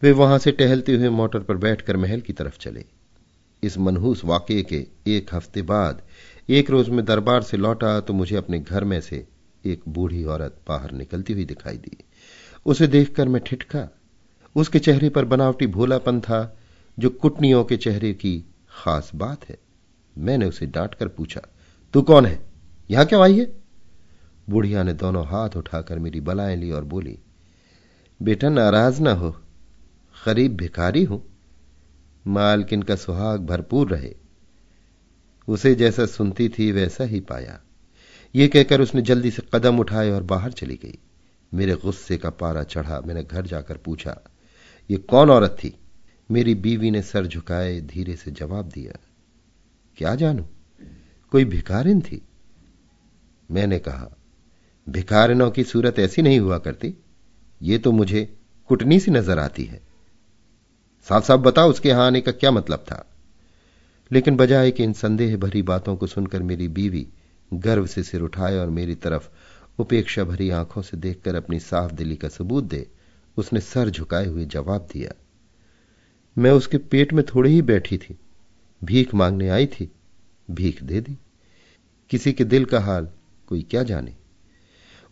वे 0.02 0.12
वहाँ 0.12 0.38
से 0.40 0.52
टहलते 0.52 0.96
हुए 0.96 1.10
मोटर 1.10 1.40
पर 1.40 1.58
बैठकर 1.58 1.98
महल 1.98 2.22
की 2.22 2.34
तरफ़ 2.34 2.58
चले। 2.58 2.86
इस 3.64 3.78
मनहूस 3.78 4.24
वाकये 4.26 4.62
के 4.64 4.86
एक 5.08 5.34
हफ़्ते 5.34 5.62
बाद, 5.62 6.02
एक 6.50 6.70
रोज 6.70 6.90
में 6.90 7.04
दरबार 7.06 7.42
से 7.42 7.58
लौटा 7.58 8.00
तो 8.00 8.14
मुझे 8.14 8.36
अपने 8.36 8.60
घर 8.60 8.84
में 8.84 9.00
से 9.02 9.26
एक 9.64 9.82
बूढ़ी 9.90 10.24
औरत 10.24 10.60
बाहर 10.68 10.92
निकलती 10.92 11.34
हुई 11.34 11.46
दिखाई 11.46 11.78
दी। 11.78 11.98
उसे 12.66 12.88
देखकर 12.88 13.28
मैं 13.28 13.42
ठिठका। 13.42 13.88
उसके 14.56 14.80
चेहरे 14.80 15.10
पर 15.10 15.26
बनावटी 15.26 15.68
भोलापन 15.68 16.20
था, 16.22 16.58
जो 16.98 17.10
कुटनियों 17.12 17.64
के 17.64 17.78
चेहरे 17.78 18.14
की 18.14 18.38
खास 18.74 19.12
बात 19.16 19.50
है। 19.50 19.58
मैंने 20.16 20.46
उसे 20.46 20.66
डांट 20.66 20.96
कर 20.96 21.08
पूछा, 21.08 21.42
तू 21.94 22.02
कौन 22.02 22.26
है? 22.26 22.40
यहाँ 22.90 23.06
क्यों 23.06 23.22
आई 23.24 23.38
है? 23.40 23.52
बुढ़िया 24.48 24.84
ने 24.84 24.94
दोनों 24.94 25.26
हाथ 25.28 25.58
उठाकर 25.58 26.00
मेरी 26.00 26.22
बलाएँ 26.22 26.56
ली 26.56 26.72
और 26.72 26.84
बोली, 26.84 27.18
बेटा 28.20 28.50
नाराज़ 28.50 29.02
ना 29.02 29.14
हो। 29.14 29.36
गरीब 30.26 30.56
भिखारी 30.56 31.04
हूँ। 31.04 31.24
मालकिन 32.26 32.82
का 32.84 32.96
सुहाग 32.96 33.46
भरपूर 33.46 33.90
रहे। 33.90 34.16
उसे 35.48 35.74
जैसा 35.76 36.06
सुनती 36.06 36.48
थी, 36.50 36.72
वैसा 36.72 37.04
ही 37.04 37.20
पाया। 37.20 37.60
यह 38.36 38.48
कहकर 38.48 38.82
उसने 38.82 39.02
जल्दी 39.02 39.32
से 39.32 39.44
कदम 39.54 39.80
उठाए 39.80 40.10
और 40.10 40.24
बाहर 40.24 40.52
चली 40.52 40.76
गई। 40.76 40.98
मेरे 41.52 41.76
गुस्से 41.76 42.18
का 42.18 42.30
पारा 42.30 42.64
चढ़ा। 42.64 43.00
मैंने 43.02 43.24
घर 43.24 43.46
जाकर 43.46 43.78
पूछा, 43.78 44.20
ये 44.90 44.98
कौन 45.00 45.30
औरत 45.30 45.56
थी? 45.64 45.74
मेरी 46.30 46.56
बीवी 46.56 46.92
ने 46.92 47.02
सर 47.02 47.28
झुकाए, 47.28 47.80
धीरे 47.82 48.16
से 48.16 48.32
जवाब 48.32 48.70
दिया, 48.70 49.00
क्या 49.98 50.16
जानू? 50.16 50.46
कोई 51.34 51.46
भिखारिन 51.46 52.02
थी? 52.02 52.22
मैंने 53.50 53.80
कहा, 53.80 54.10
भिखारिनों 54.88 55.50
की 55.52 55.64
सूरत 55.64 56.00
ऐसी 56.00 56.22
नहीं 56.22 56.40
हुआ 56.40 56.58
करती। 56.58 56.94
ये 57.62 57.78
तो 57.78 57.92
मुझे 57.92 58.24
कुटनी 58.70 59.00
सी 59.00 59.12
नज़र 59.12 59.40
आती 59.40 59.64
है। 59.64 59.82
साफ़ 61.04 61.26
साफ़ 61.26 61.42
बताओ 61.42 61.70
उसके 61.70 61.90
यहाँ 61.90 62.08
आने 62.08 62.22
का 62.22 62.32
क्या 62.32 62.52
मतलब 62.52 62.80
था। 62.80 63.06
लेकिन 64.12 64.36
बजाय 64.36 64.72
कि 64.72 64.84
इन 64.84 64.94
संदेह 64.94 65.38
भरी 65.38 65.62
बातों 65.62 65.96
को 65.96 66.08
सुनकर 66.08 66.44
मेरी 66.44 66.68
बीवी 66.68 67.08
गर्व 67.54 67.86
से 67.86 68.04
सिर 68.04 68.22
उठाए 68.22 68.58
और 68.58 68.70
मेरी 68.70 68.96
तरफ़ 68.96 69.30
उपेक्षा 69.80 70.24
भरी 70.24 70.50
आँखों 70.50 70.82
से 70.82 70.98
देखकर 70.98 71.36
अपनी 71.36 71.60
साफ़ 71.60 71.92
दिली 71.92 72.16
का 72.16 72.30
सबूत 72.30 72.64
दे, 72.64 72.88
उसने 73.38 73.60
सर 73.60 73.90
झुकाए 73.90 74.26
हुए 74.26 74.46
जवाब 74.46 74.88
दिया। 74.94 75.12
मैं 76.38 76.52
उसके 76.52 76.78
पेट 76.78 77.14
में 77.14 77.26
थोड़ी 77.26 77.52
ही 77.52 77.62
बैठी 77.62 77.98
थी। 77.98 78.20
भीख 78.84 79.16
मांगने 79.16 79.50
आई 79.50 79.68
थी। 79.68 79.92
भीख 80.52 80.84
दे 80.84 81.02
दी। 81.02 81.18
किसी 82.10 82.34
के 82.34 82.44
दिल 82.44 82.66
का 82.66 82.80
हाल 82.80 83.10
कोई 83.48 83.62
क्या 83.62 83.84
जाने। 83.84 84.16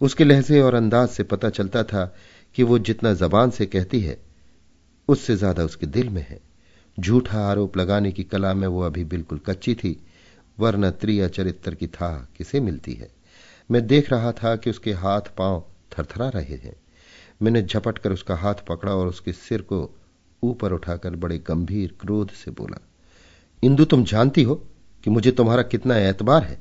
उसके 0.02 0.24
लहजे 0.24 0.62
और 0.62 0.74
अंदाज 0.74 1.10
से 1.10 1.24
पता 1.24 1.50
चलता 1.50 1.84
था 1.84 2.16
कि 2.56 2.64
वो 2.64 2.80
जितना 2.80 3.14
जबान 3.14 3.50
से 3.50 3.66
कहती 3.66 4.00
है 4.00 4.27
उससे 5.10 5.36
ज़्यादा 5.36 5.64
उसके 5.64 5.86
दिल 5.88 6.10
में 6.10 6.26
है। 6.30 6.40
झूठा 6.98 7.40
आरोप 7.42 7.78
लगाने 7.78 8.12
की 8.12 8.24
कला 8.24 8.54
में 8.54 8.68
वो 8.68 8.82
अभी 8.82 9.04
बिल्कुल 9.06 9.40
कच्ची 9.40 9.74
थी, 9.76 9.98
वरना 10.58 10.90
त्रिया 10.92 11.28
चरित्र 11.30 11.76
की 11.76 11.88
था 11.90 12.10
किसे 12.38 12.60
मिलती 12.60 12.94
है? 12.94 13.10
मैं 13.70 13.86
देख 13.88 14.12
रहा 14.12 14.32
था 14.34 14.56
कि 14.56 14.70
उसके 14.70 14.94
हाथ 14.94 15.36
पाँव 15.38 15.64
थरथरा 15.92 16.28
रहे 16.30 16.56
हैं। 16.56 16.76
मैंने 17.42 17.62
झपट 17.62 17.98
कर 17.98 18.12
उसका 18.12 18.36
हाथ 18.36 18.66
पकड़ा 18.68 18.94
और 18.94 19.08
उसके 19.08 19.34
सिर 19.34 19.62
को 19.64 19.90
ऊपर 20.44 20.74
उठाकर 20.74 21.16
बड़े 21.16 21.38
गंभीर 21.40 21.94
क्रोध 22.02 22.32
से 22.34 22.52
बोला, 22.52 22.78
इंदु, 23.64 23.86
तुम 23.86 24.04
जानती 24.04 24.44
हो 24.44 24.56
कि 25.04 25.10
मुझे 25.10 25.32
तुम्हारा 25.32 25.64
कितना 25.64 25.98
एतबार 26.00 26.44
है? 26.44 26.58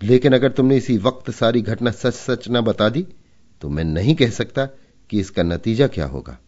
लेकिन 0.00 0.34
अगर 0.34 0.50
तुमने 0.52 0.76
इसी 0.76 0.96
वक्त 0.98 1.30
सारी 1.30 1.62
घटना 1.62 1.90
सच 1.92 2.14
सच 2.14 2.48
न 2.50 2.60
बता 2.60 2.88
दी 2.88 3.06
तो 3.62 3.68
मैं 3.68 3.84
नहीं 3.84 4.14
कह 4.14 4.30
सकता 4.30 4.66
कि 5.10 5.20
इसका 5.20 5.42
नतीजा 5.42 5.86
क्या 5.88 6.06
होगा। 6.06 6.38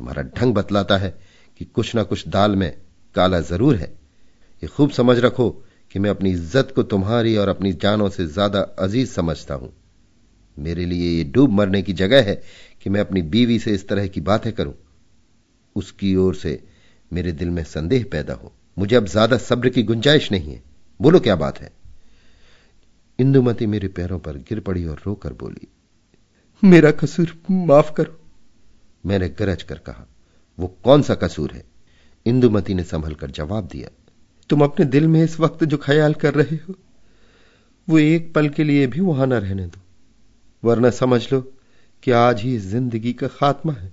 तुम्हारा 0.00 0.22
ढंग 0.36 0.54
बतलाता 0.54 0.96
है 0.96 1.08
कि 1.60 1.64
कुछ 1.66 1.94
ना 1.94 2.02
कुछ 2.02 2.26
दाल 2.28 2.54
में 2.56 2.70
काला 3.14 3.40
ज़रूर 3.42 3.76
है। 3.76 3.86
ये 4.62 4.66
खूब 4.66 4.90
समझ 4.90 5.18
रखो 5.18 5.48
कि 5.94 5.98
मैं 5.98 6.10
अपनी 6.10 6.30
इज़्ज़त 6.30 6.72
को 6.76 6.82
तुम्हारी 6.84 7.36
और 7.36 7.48
अपनी 7.48 7.72
जानों 7.74 8.08
से 8.08 8.26
ज़्यादा 8.26 8.60
अज़ीज़ 8.78 9.10
समझता 9.10 9.54
हूँ। 9.54 9.72
मेरे 10.56 10.84
लिए 10.84 11.08
ये 11.08 11.24
डूब 11.24 11.50
मरने 11.50 11.82
की 11.82 11.92
जगह 11.92 12.22
है 12.22 12.34
कि 12.82 12.90
मैं 12.90 13.00
अपनी 13.00 13.22
बीवी 13.24 13.58
से 13.58 13.72
इस 13.74 13.86
तरह 13.88 14.06
की 14.06 14.20
बातें 14.20 14.52
करूँ। 14.52 14.74
उसकी 15.76 16.14
ओर 16.16 16.34
से 16.34 16.58
मेरे 17.12 17.32
दिल 17.32 17.50
में 17.50 17.62
संदेह 17.64 18.04
पैदा 18.12 18.34
हो। 18.34 18.52
मुझे 18.76 18.96
अब 18.96 19.06
ज़्यादा 19.06 19.38
सब्र 19.38 19.68
की 19.68 19.82
गुंजाइश 19.82 20.30
नहीं 20.32 20.52
है। 20.52 20.62
बोलो 21.00 21.20
क्या 21.20 21.36
बात 21.36 21.58
है? 21.58 21.70
इंदुमती 23.18 23.66
मेरे 23.66 23.88
पैरों 23.90 24.18
पर 24.18 24.36
गिर 24.48 24.60
पड़ी 24.60 24.84
और 24.86 25.02
रोकर 25.06 25.32
बोली, 25.34 25.68
मेरा 26.62 26.90
कसूर 26.92 27.36
माफ़ 27.50 27.92
करो। 27.92 28.16
मैंने 29.04 29.28
गरज 29.28 29.62
कर 29.62 29.78
कहा, 29.78 30.06
वो 30.58 30.66
कौन 30.84 31.02
सा 31.02 31.14
कसूर 31.14 31.52
है? 31.52 31.64
इंदुमती 32.26 32.74
ने 32.74 32.82
संभल 32.84 33.14
कर 33.14 33.30
जवाब 33.30 33.66
दिया, 33.66 33.88
तुम 34.50 34.64
अपने 34.64 34.86
दिल 34.86 35.08
में 35.08 35.22
इस 35.24 35.38
वक्त 35.40 35.64
जो 35.64 35.76
ख्याल 35.76 36.14
कर 36.14 36.34
रहे 36.34 36.56
हो, 36.56 36.74
वो 37.88 37.98
एक 37.98 38.32
पल 38.34 38.48
के 38.48 38.64
लिए 38.64 38.86
भी 38.86 39.00
वहाँ 39.00 39.26
न 39.26 39.32
रहने 39.32 39.66
दो। 39.66 39.80
वरना 40.64 40.90
समझ 40.90 41.32
लो 41.32 41.40
कि 42.02 42.10
आज 42.10 42.40
ही 42.40 42.56
ज़िंदगी 42.58 43.12
का 43.12 43.26
खात्मा 43.28 43.72
है। 43.72 43.92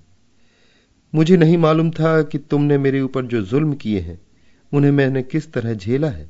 मुझे 1.13 1.37
नहीं 1.37 1.57
मालूम 1.57 1.91
था 1.91 2.21
कि 2.21 2.37
तुमने 2.37 2.77
मेरे 2.77 3.01
ऊपर 3.01 3.25
जो 3.25 3.41
जुल्म 3.41 3.73
किए 3.73 3.99
हैं, 3.99 4.19
उन्हें 4.71 4.91
मैंने 4.91 5.23
किस 5.23 5.51
तरह 5.53 5.73
झेला 5.73 6.09
है, 6.09 6.29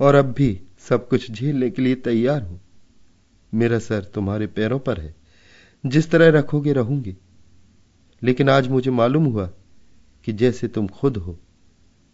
और 0.00 0.14
अब 0.14 0.32
भी 0.32 0.60
सब 0.78 1.08
कुछ 1.08 1.30
झेलने 1.30 1.70
के 1.70 1.82
लिए 1.82 1.94
तैयार 1.94 2.42
हूँ। 2.42 2.60
मेरा 3.54 3.78
सर 3.78 4.04
तुम्हारे 4.04 4.46
पैरों 4.46 4.78
पर 4.78 5.00
है। 5.00 5.14
जिस 5.86 6.10
तरह 6.10 6.28
रखोगे, 6.28 6.72
रहूँगी। 6.72 7.16
लेकिन 8.24 8.48
आज 8.48 8.68
मुझे 8.68 8.90
मालूम 8.90 9.24
हुआ 9.24 9.46
कि 10.24 10.32
जैसे 10.32 10.68
तुम 10.68 10.86
खुद 10.88 11.16
हो, 11.16 11.38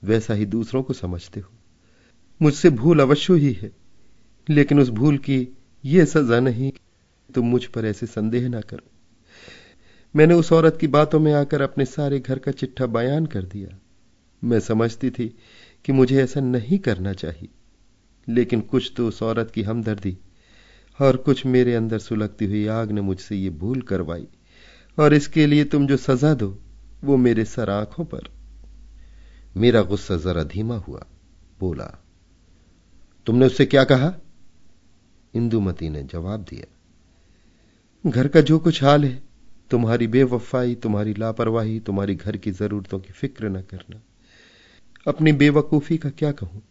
वैसा 0.02 0.34
ही 0.34 0.46
दूसरों 0.46 0.82
को 0.82 0.92
समझते 0.92 1.40
हो। 1.40 1.50
मुझसे 2.42 2.70
भूल 2.70 3.00
अवश्य 3.00 3.34
ही 3.34 3.52
है, 3.52 3.70
लेकिन 4.48 4.80
उस 4.80 4.88
भूल 4.88 5.18
की 5.18 5.48
यह 5.84 6.04
सजा 6.04 6.40
नहीं 6.40 6.72
तुम 7.34 7.46
मुझ 7.46 7.64
पर 7.64 7.84
ऐसे 7.84 8.06
संदेह 8.06 8.48
ना 8.48 8.60
करो। 8.60 8.90
मैंने 10.14 10.34
उस 10.34 10.52
औरत 10.52 10.78
की 10.80 10.86
बातों 10.86 11.20
में 11.20 11.32
आकर 11.32 11.62
अपने 11.62 11.84
सारे 11.84 12.18
घर 12.20 12.38
का 12.38 12.52
चिट्ठा 12.52 12.86
बयान 12.86 13.26
कर 13.26 13.42
दिया। 13.42 13.78
मैं 14.44 14.60
समझती 14.60 15.10
थी 15.10 15.28
कि 15.84 15.92
मुझे 15.92 16.22
ऐसा 16.22 16.40
नहीं 16.40 16.78
करना 16.78 17.12
चाहिए, 17.12 17.48
लेकिन 18.28 18.60
कुछ 18.60 18.92
तो 18.96 19.08
उस 19.08 19.22
औरत 19.22 19.50
की 19.50 19.62
हमदर्दी 19.62 20.16
और 21.00 21.16
कुछ 21.16 21.46
मेरे 21.46 21.74
अंदर 21.74 21.98
सुलगती 21.98 22.44
हुई 22.44 22.66
आग 22.66 22.90
ने 22.90 23.00
मुझसे 23.00 23.36
ये 23.36 23.50
भूल 23.50 23.80
करवाई। 23.82 24.26
और 25.00 25.14
इसके 25.14 25.46
लिए 25.46 25.64
तुम 25.64 25.86
जो 25.86 25.96
सजा 25.96 26.34
दो, 26.34 26.58
वो 27.04 27.16
मेरे 27.16 27.44
सर 27.44 27.70
आँखों 27.70 28.04
पर। 28.04 28.28
मेरा 29.56 29.82
गुस्सा 29.82 30.16
जरा 30.16 30.42
धीमा 30.44 30.76
हुआ, 30.76 31.06
बोला, 31.60 31.98
तुमने 33.26 33.46
उससे 33.46 33.66
क्या 33.66 33.84
कहा? 33.84 34.12
इंदुमती 35.34 35.88
ने 35.88 36.02
जवाब 36.02 36.40
दिया, 36.40 36.66
घर 38.04 38.28
का 38.28 38.40
जो 38.40 38.58
कुछ 38.58 38.82
हाल 38.84 39.04
है, 39.04 39.22
तुम्हारी 39.70 40.06
बेवफाई, 40.06 40.74
तुम्हारी 40.74 41.14
लापरवाही, 41.14 41.80
तुम्हारी 41.80 42.14
घर 42.14 42.36
की 42.36 42.50
जरूरतों 42.50 42.98
की 43.00 43.12
फ़िक्र 43.12 43.48
न 43.48 43.60
करना। 43.62 44.00
अपनी 45.06 45.32
बेवकूफ़ी 45.32 45.98
का 45.98 46.10
क्या 46.10 46.32
कहूँ? 46.32 46.62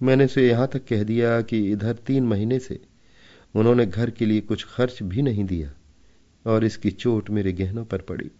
मैंने 0.00 0.24
उसे 0.24 0.48
यहाँ 0.48 0.68
तक 0.68 0.84
कह 0.84 1.02
दिया 1.04 1.40
कि 1.40 1.72
इधर 1.72 1.92
तीन 1.96 2.24
महीने 2.24 2.58
से 2.58 2.80
उन्होंने 3.54 3.86
घर 3.86 4.10
के 4.10 4.26
लिए 4.26 4.40
कुछ 4.40 4.64
खर्च 4.64 5.02
भी 5.02 5.22
नहीं 5.22 5.44
दिया। 5.44 5.70
और 6.46 6.64
इसकी 6.64 6.90
चोट 6.90 7.30
मेरे 7.30 7.52
गहनों 7.52 7.84
पर 7.84 8.00
पड़ी। 8.00 8.30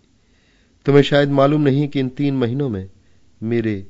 तुम्हें 0.86 1.02
शायद 1.02 1.30
मालूम 1.30 1.62
नहीं 1.62 1.88
कि 1.88 2.00
इन 2.00 2.08
तीन 2.08 2.34
महीनों 2.34 2.68
में 2.68 2.88
मेरे 3.40 3.86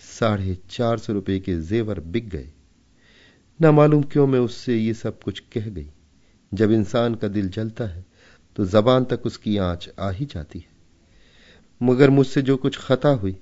साढ़े 0.00 0.56
चार 0.70 0.98
सौ 0.98 1.12
रुपये 1.12 1.38
के 1.40 1.60
जेवर 1.60 2.00
बिक 2.00 2.28
गए। 2.28 2.48
ना 3.60 3.70
मालूम 3.72 4.02
क्यों 4.02 4.26
मैं 4.26 4.40
उससे 4.40 4.76
ये 4.76 4.94
सब 4.94 5.20
कुछ 5.22 5.38
कह 5.52 5.68
गई। 5.68 5.88
जब 6.52 6.70
इंसान 6.70 7.14
का 7.14 7.28
दिल 7.28 7.48
जलता 7.48 7.84
है 7.84 8.04
तो 8.56 8.64
जबान 8.66 9.04
तक 9.04 9.26
उसकी 9.26 9.56
आँच 9.56 9.88
आ 9.98 10.10
ही 10.10 10.24
जाती 10.24 10.58
है। 10.58 10.72
मगर 11.80 12.10
मुझसे 12.10 12.42
जो 12.42 12.56
कुछ 12.56 12.78
खता 12.78 13.08
हुई, 13.08 13.36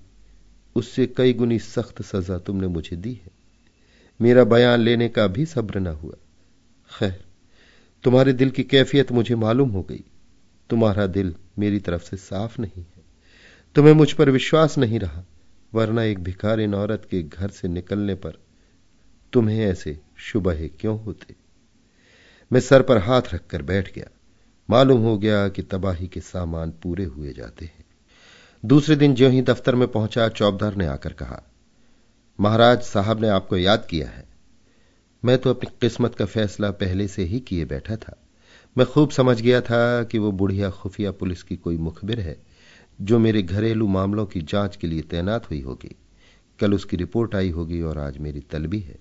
उससे 0.77 1.07
कई 1.07 1.33
गुनी 1.33 1.59
सख्त 1.59 2.03
सजा 2.03 2.39
तुमने 2.39 2.67
मुझे 2.67 2.97
दी 2.97 3.13
है। 3.15 3.31
मेरा 4.21 4.45
बयान 4.45 4.81
लेने 4.81 5.09
का 5.09 5.27
भी 5.27 5.45
सब्र 5.47 5.81
न 5.81 5.87
हुआ। 5.87 6.15
खैर, 6.91 7.21
तुम्हारे 8.05 8.33
दिल 8.33 8.51
की 8.51 8.63
कैफियत 8.65 9.13
मुझे 9.13 9.35
मालूम 9.35 9.71
हो 9.71 9.83
गई। 9.83 10.05
तुम्हारा 10.73 11.07
दिल 11.07 11.35
मेरी 11.59 11.79
तरफ़ 11.79 12.03
से 12.03 12.17
साफ़ 12.17 12.61
नहीं 12.61 12.83
है। 12.83 13.03
तुम्हें 13.75 13.95
मुझ 13.95 14.13
पर 14.13 14.31
विश्वास 14.31 14.79
नहीं 14.79 14.99
रहा, 14.99 15.25
वरना 15.75 16.03
एक 16.03 16.19
भिखारिन 16.19 16.75
औरत 16.75 17.09
के 17.11 17.23
घर 17.23 17.49
से 17.49 17.69
निकलने 17.69 18.15
पर 18.15 18.39
तुम्हें 19.33 19.67
ऐसे 19.67 20.01
शुभ 20.17 20.71
क्यों 20.81 21.03
होते? 21.03 21.35
मैं 22.53 22.61
सर 22.61 22.83
पर 22.83 22.99
हाथ 22.99 23.23
रखकर 23.35 23.63
बैठ 23.63 23.95
गया। 23.95 24.07
मालूम 24.71 25.01
हो 25.01 25.19
गया 25.19 25.49
कि 25.49 25.63
तबाही 25.63 26.09
के 26.09 26.21
सामान 26.21 26.71
पूरे 26.71 27.05
हुए 27.05 27.33
जाते 27.33 27.65
हैं। 27.65 27.85
दूसरे 28.65 28.97
दिन 28.97 29.15
ज्यो 29.15 29.29
ही 29.29 29.43
दफ्तर 29.43 29.75
में 29.75 29.89
पहुँचा, 29.89 30.29
चौबदार 30.29 30.75
ने 30.75 30.87
आकर 30.87 31.13
कहा, 31.13 31.43
महाराज, 32.41 32.83
साहब 32.83 33.21
ने 33.21 33.29
आपको 33.29 33.57
याद 33.57 33.87
किया 33.91 34.09
है। 34.09 34.25
मैं 35.25 35.39
तो 35.39 35.51
अपनी 35.51 35.71
किस्मत 35.81 36.15
का 36.15 36.25
फैसला 36.25 36.71
पहले 36.71 37.09
से 37.09 37.25
ही 37.25 37.41
किए 37.41 37.65
बैठा 37.65 37.97
था। 37.97 38.19
मैं 38.79 38.87
खूब 38.87 39.11
समझ 39.11 39.41
गया 39.41 39.61
था 39.61 40.05
कि 40.05 40.19
वो 40.19 40.33
बुढ़िया 40.33 40.71
खुफिया 40.71 41.13
पुलिस 41.13 41.43
की 41.43 41.57
कोई 41.57 41.77
मुखबिर 41.77 42.21
है, 42.21 42.43
जो 43.01 43.19
मेरे 43.19 43.43
घरेलू 43.43 43.87
मामलों 43.87 44.27
की 44.27 44.41
जाँच 44.41 44.77
के 44.77 44.87
लिए 44.87 45.01
तैनात 45.01 45.51
हुई 45.51 45.61
होगी। 45.61 45.97
कल 46.61 46.75
उसकी 46.75 46.97
रिपोर्ट 46.97 47.35
आई 47.35 47.51
होगी 47.51 47.83
और 47.83 47.99
आज 47.99 48.19
मेरी 48.19 48.41
तलबी 48.41 48.81
है। 48.81 48.99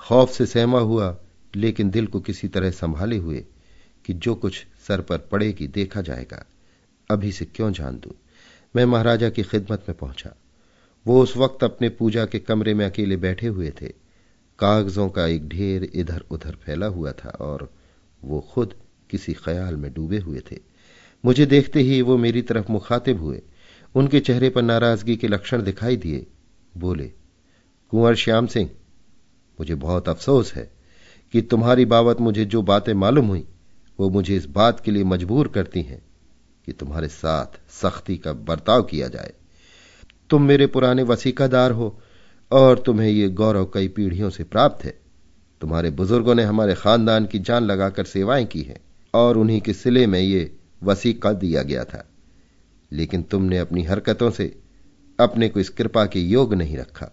खौफ 0.00 0.30
से 0.30 0.46
सहमा 0.46 0.78
हुआ, 0.78 1.16
लेकिन 1.56 1.90
दिल 1.90 2.06
को 2.06 2.20
किसी 2.20 2.48
तरह 2.48 2.70
संभाले 2.70 3.16
हुए 3.16 3.44
कि 4.04 4.12
जो 4.12 4.34
कुछ 4.34 4.66
सर 4.88 5.00
पर 5.00 5.18
पड़ेगी 5.18 5.66
देखा 5.66 6.00
जाएगा। 6.00 6.46
अभी 7.10 7.32
से 7.32 7.44
क्यों 7.44 7.72
जान 7.72 7.96
दू? 7.96 8.14
मैं 8.76 8.84
महाराजा 8.84 9.30
की 9.30 9.42
खिदमत 9.42 9.84
में 9.88 9.98
पहुँचा। 9.98 10.36
वो 11.06 11.22
उस 11.22 11.36
वक्त 11.36 11.64
अपने 11.64 11.88
पूजा 11.88 12.26
के 12.26 12.38
कमरे 12.38 12.74
में 12.74 12.86
अकेले 12.86 13.16
बैठे 13.16 13.46
हुए 13.46 13.70
थे। 13.70 13.88
कागजों 14.58 15.08
का 15.08 15.26
एक 15.26 15.48
ढेर 15.48 15.84
इधर 15.84 16.24
उधर 16.30 16.54
फैला 16.54 16.86
हुआ 16.86 17.12
था 17.12 17.28
और 17.28 17.72
वो 18.24 18.40
खुद 18.40 18.74
किसी 19.10 19.32
ख्याल 19.32 19.76
में 19.76 19.92
डूबे 19.94 20.18
हुए 20.18 20.40
थे। 20.52 20.58
मुझे 21.24 21.46
देखते 21.46 21.80
ही 21.80 22.02
वो 22.02 22.16
मेरी 22.16 22.42
तरफ़ 22.42 22.72
मुखातिब 22.72 23.22
हुए। 23.22 23.42
उनके 23.94 24.20
चेहरे 24.20 24.50
पर 24.50 24.62
नाराज़गी 24.62 25.16
के 25.16 25.28
लक्षण 25.28 25.62
दिखाई 25.62 25.96
दिए। 25.96 26.26
बोले, 26.76 27.12
कुंवर 27.90 28.14
श्याम 28.14 28.46
सिंह, 28.46 28.70
मुझे 29.60 29.74
बहुत 29.74 30.08
अफसोस 30.08 30.54
है 30.54 30.70
कि 31.32 31.42
तुम्हारी 31.42 31.84
बाबत 31.84 32.20
मुझे 32.20 32.44
जो 32.44 32.62
बातें 32.62 32.94
मालूम 32.94 33.26
हुई, 33.26 33.46
वो 34.00 34.10
मुझे 34.10 34.36
इस 34.36 34.46
बात 34.46 34.80
के 34.80 34.90
लिए 34.90 35.04
मजबूर 35.04 35.48
करती 35.48 35.82
हैं 35.82 36.02
कि 36.66 36.72
तुम्हारे 36.72 37.08
साथ 37.08 37.72
सख्ती 37.72 38.16
का 38.16 38.32
बर्ताव 38.32 38.82
किया 38.82 39.08
जाए। 39.08 39.32
तुम 40.30 40.42
मेरे 40.42 40.66
पुराने 40.66 41.02
वसीकादार 41.02 41.70
हो 41.70 42.00
और 42.50 42.78
तुम्हें 42.78 43.08
ये 43.08 43.28
गौरव 43.28 43.70
कई 43.74 43.88
पीढ़ियों 43.88 44.30
से 44.30 44.44
प्राप्त 44.44 44.84
है। 44.84 45.00
तुम्हारे 45.60 45.90
बुज़ुर्गों 45.90 46.34
ने 46.34 46.42
हमारे 46.42 46.74
खानदान 46.74 47.26
की 47.26 47.38
जान 47.38 47.64
लगाकर 47.64 48.04
सेवाएँ 48.04 48.44
की 48.44 48.62
हैं। 48.62 48.80
और 49.14 49.38
उन्हीं 49.38 49.60
के 49.60 49.72
सिले 49.72 50.06
में 50.06 50.20
ये 50.20 50.56
वसीका 50.82 51.32
दिया 51.32 51.62
गया 51.62 51.84
था। 51.84 52.08
लेकिन 52.92 53.22
तुमने 53.22 53.58
अपनी 53.58 53.82
हरकतों 53.82 54.30
से 54.30 54.58
अपने 55.20 55.48
को 55.48 55.60
इस 55.60 55.68
कृपा 55.68 56.06
के 56.06 56.20
योग 56.20 56.54
नहीं 56.54 56.76
रखा। 56.76 57.10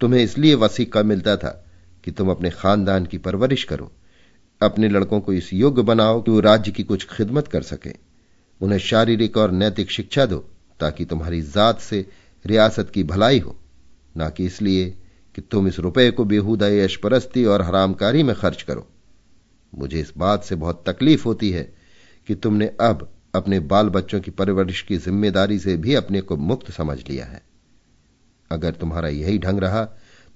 तुम्हें 0.00 0.24
इसलिए 0.24 0.54
वसीका 0.54 1.02
मिलता 1.02 1.36
था 1.36 1.66
कि 2.04 2.10
तुम 2.10 2.30
अपने 2.30 2.50
खानदान 2.50 3.06
की 3.06 3.18
परवरिश 3.18 3.64
करो, 3.64 3.92
अपने 4.62 4.88
लड़कों 4.88 5.20
को 5.20 5.32
इस 5.32 5.52
योग्य 5.52 5.82
बनाओ 5.82 6.22
कि 6.22 6.30
वो 6.30 6.40
राज्य 6.40 6.72
की 6.72 6.82
कुछ 6.82 7.06
खिदमत 7.10 7.48
कर 7.48 7.62
सके। 7.62 7.92
उन्हें 8.60 8.78
शारीरिक 8.78 9.36
और 9.36 9.50
नैतिक 9.50 9.90
शिक्षा 9.90 10.26
दो, 10.26 10.48
ताकि 10.80 11.04
तुम्हारी 11.04 11.42
जात 11.42 11.80
से 11.80 12.06
रियासत 12.46 12.90
की 12.90 13.04
भलाई 13.04 13.38
हो, 13.38 13.56
ना 14.16 14.30
कि 14.30 14.46
इसलिए 14.46 14.90
कि 15.34 15.42
तुम 15.42 15.68
इस 15.68 15.78
रुपए 15.78 16.10
को 16.10 16.24
बेहूदा 16.24 16.68
यशपरस्ती 16.68 17.44
और 17.44 17.62
हरामकारी 17.62 18.22
में 18.22 18.36
खर्च 18.36 18.62
करो। 18.62 18.88
मुझे 19.72 20.00
इस 20.00 20.12
बात 20.16 20.44
से 20.44 20.54
बहुत 20.56 20.82
तकलीफ़ 20.86 21.24
होती 21.24 21.50
है 21.50 21.62
कि 22.28 22.34
तुमने 22.34 22.66
अब 22.80 23.08
अपने 23.34 23.58
बाल 23.62 23.88
बच्चों 23.88 24.20
की 24.20 24.30
परवरिश 24.32 24.80
की 24.82 24.96
ज़िम्मेदारी 24.98 25.58
से 25.58 25.76
भी 25.76 25.94
अपने 25.94 26.20
को 26.20 26.36
मुक्त 26.36 26.70
समझ 26.72 26.98
लिया 27.08 27.24
है। 27.24 27.42
अगर 28.50 28.74
तुम्हारा 28.74 29.08
यही 29.08 29.38
ढंग 29.38 29.60
रहा 29.60 29.84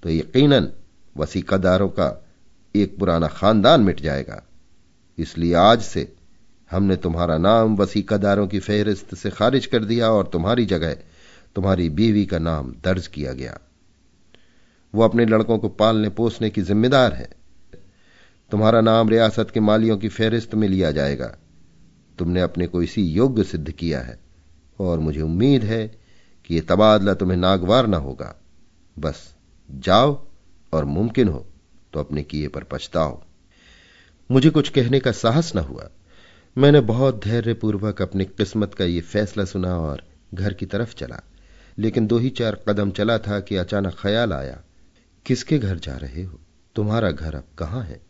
तो 0.03 0.09
यकीनन 0.09 0.71
वसीकादारों 1.15 1.89
का 1.89 2.07
एक 2.75 2.97
पुराना 2.99 3.27
खानदान 3.27 3.81
मिट 3.81 4.01
जाएगा। 4.01 4.41
इसलिए 5.17 5.53
आज 5.53 5.81
से 5.81 6.11
हमने 6.71 6.95
तुम्हारा 6.95 7.37
नाम 7.37 7.75
वसीकादारों 7.75 8.47
की 8.47 8.59
फेहरिस्त 8.59 9.13
से 9.15 9.29
खारिज 9.29 9.65
कर 9.65 9.83
दिया 9.85 10.09
और 10.11 10.27
तुम्हारी 10.27 10.65
जगह, 10.65 10.93
तुम्हारी 11.55 11.89
बीवी 11.89 12.25
का 12.25 12.39
नाम 12.39 12.73
दर्ज 12.83 13.07
किया 13.07 13.33
गया। 13.33 13.57
वो 14.93 15.03
अपने 15.03 15.25
लड़कों 15.25 15.57
को 15.57 15.69
पालने 15.69 16.09
पोसने 16.09 16.49
की 16.49 16.61
जिम्मेदार 16.61 17.13
है। 17.13 17.29
तुम्हारा 18.51 18.81
नाम 18.81 19.09
रियासत 19.09 19.51
के 19.53 19.59
मालियों 19.59 19.97
की 19.97 20.09
फेहरिस्त 20.09 20.55
में 20.55 20.67
लिया 20.67 20.91
जाएगा। 20.91 21.37
तुमने 22.17 22.41
अपने 22.41 22.67
को 22.67 22.81
इसी 22.83 23.03
योग्य 23.03 23.43
सिद्ध 23.43 23.71
किया 23.71 24.01
है, 24.01 24.19
और 24.79 24.99
मुझे 24.99 25.21
उम्मीद 25.21 25.63
है 25.63 25.87
कि 26.45 26.55
यह 26.55 26.61
तबादला 26.69 27.13
तुम्हें 27.13 27.37
नागवार 27.37 27.87
ना 27.87 27.97
होगा। 27.97 28.35
बस 28.99 29.35
जाओ 29.71 30.25
और 30.73 30.85
मुमकिन 30.85 31.27
हो 31.27 31.45
तो 31.93 31.99
अपने 31.99 32.23
किए 32.23 32.47
पर 32.47 32.63
पछताओ। 32.63 33.21
मुझे 34.31 34.49
कुछ 34.49 34.69
कहने 34.69 34.99
का 34.99 35.11
साहस 35.11 35.55
न 35.55 35.59
हुआ। 35.59 35.89
मैंने 36.57 36.79
बहुत 36.81 37.23
धैर्यपूर्वक 37.23 38.01
अपनी 38.01 38.25
किस्मत 38.25 38.73
का 38.73 38.85
यह 38.85 39.01
फैसला 39.01 39.45
सुना 39.45 39.75
और 39.77 40.03
घर 40.33 40.53
की 40.53 40.65
तरफ़ 40.65 40.95
चला। 40.95 41.21
लेकिन 41.77 42.07
दो 42.07 42.17
ही 42.17 42.29
चार 42.29 42.63
कदम 42.69 42.91
चला 42.91 43.17
था 43.17 43.39
कि 43.39 43.55
अचानक 43.55 43.95
ख्याल 43.99 44.33
आया, 44.33 44.61
किसके 45.25 45.59
घर 45.59 45.77
जा 45.77 45.95
रहे 45.97 46.23
हो? 46.23 46.39
तुम्हारा 46.75 47.11
घर 47.11 47.35
अब 47.35 47.43
कहाँ 47.57 47.83
है? 47.83 48.04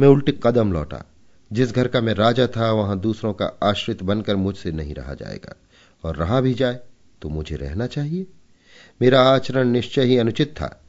मैं 0.00 0.08
उल्टे 0.08 0.38
कदम 0.42 0.72
लौटा। 0.72 1.04
जिस 1.52 1.72
घर 1.72 1.88
का 1.88 2.00
मैं 2.00 2.14
राजा 2.14 2.46
था, 2.46 2.72
वहाँ 2.72 3.00
दूसरों 3.00 3.32
का 3.32 3.58
आश्रित 3.62 4.02
बनकर 4.02 4.36
मुझसे 4.36 4.72
नहीं 4.72 4.94
रहा 4.94 5.14
जाएगा। 5.14 5.56
और 6.04 6.16
रहा 6.16 6.40
भी 6.40 6.54
जाए 6.54 6.80
तो 7.22 7.28
मुझे 7.28 7.56
रहना 7.56 7.86
चाहिए। 7.86 8.26
मेरा 9.02 9.20
आचरण 9.20 9.68
निश्चय 9.68 10.04
ही 10.04 10.18
अनुचित 10.18 10.48
था, 10.48 10.84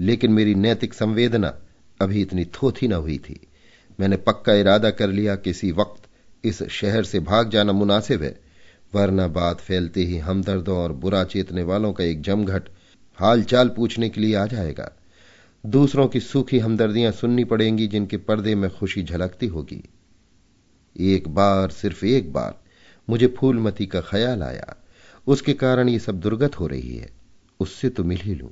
लेकिन 0.00 0.32
मेरी 0.32 0.54
नैतिक 0.54 0.94
संवेदना 0.94 1.54
अभी 2.00 2.22
इतनी 2.22 2.44
थोथी 2.44 2.88
न 2.88 2.92
हुई 2.92 3.18
थी। 3.18 3.40
मैंने 4.00 4.16
पक्का 4.16 4.52
इरादा 4.52 4.90
कर 4.90 5.08
लिया 5.08 5.36
किसी 5.36 5.72
वक्त 5.72 6.02
इस 6.44 6.62
शहर 6.62 7.04
से 7.04 7.20
भाग 7.20 7.50
जाना 7.50 7.72
मुनासिब 7.72 8.22
है, 8.22 8.40
वरना 8.94 9.28
बात 9.28 9.60
फैलते 9.60 10.04
ही 10.04 10.18
हमदर्दों 10.18 10.78
और 10.78 10.92
बुरा 10.92 11.24
चेतने 11.24 11.62
वालों 11.62 11.92
का 11.92 12.04
एक 12.04 12.22
जमघट 12.22 12.62
हालचाल 13.14 13.68
पूछने 13.68 14.08
के 14.08 14.20
लिए 14.20 14.34
आ 14.34 14.46
जाएगा। 14.46 14.92
दूसरों 15.66 16.08
की 16.08 16.20
सूखी 16.20 16.58
हमदर्दियाँ 16.58 17.12
सुननी 17.12 17.44
पड़ेंगी 17.44 17.86
जिनके 17.86 18.16
पर्दे 18.16 18.54
में 18.54 18.70
खुशी 18.70 19.02
झलकती 19.02 19.46
होगी। 19.46 19.82
एक 20.96 21.28
बार, 21.28 21.70
सिर्फ़ 21.70 22.04
एक 22.04 22.32
बार, 22.32 22.60
मुझे 23.10 23.26
फूलमती 23.26 23.86
का 23.86 24.00
ख्याल 24.00 24.42
आया। 24.42 24.76
उसके 25.26 25.52
कारण 25.52 25.88
ये 25.88 25.98
सब 25.98 26.20
दुर्गत 26.20 26.60
हो 26.60 26.66
रही 26.66 26.96
है। 26.96 27.10
उससे 27.60 27.88
तो 27.88 28.04
मिल 28.04 28.18
ही 28.18 28.34
लू, 28.34 28.50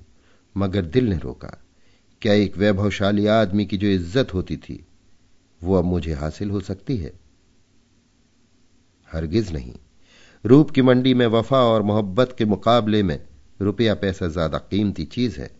मगर 0.56 0.84
दिल 0.84 1.08
ने 1.08 1.18
रोका। 1.18 1.64
क्या 2.22 2.32
एक 2.32 2.56
वैभवशाली 2.56 3.26
आदमी 3.26 3.66
की 3.66 3.76
जो 3.76 3.86
इज़्ज़त 3.86 4.34
होती 4.34 4.56
थी, 4.56 4.86
वो 5.62 5.74
अब 5.74 5.84
मुझे 5.84 6.12
हासिल 6.12 6.50
हो 6.50 6.60
सकती 6.60 6.96
है? 6.96 7.12
हरगिज 9.12 9.52
नहीं। 9.52 9.74
रूप 10.44 10.70
की 10.70 10.82
मंडी 10.82 11.14
में 11.14 11.26
वफा 11.26 11.60
और 11.60 11.82
मोहब्बत 11.82 12.34
के 12.38 12.44
मुकाबले 12.44 13.02
में 13.02 13.26
रुपया 13.60 13.94
पैसा 13.94 14.28
ज़्यादा 14.28 14.58
कीमती 14.58 15.04
चीज़ 15.04 15.40
है। 15.40 15.59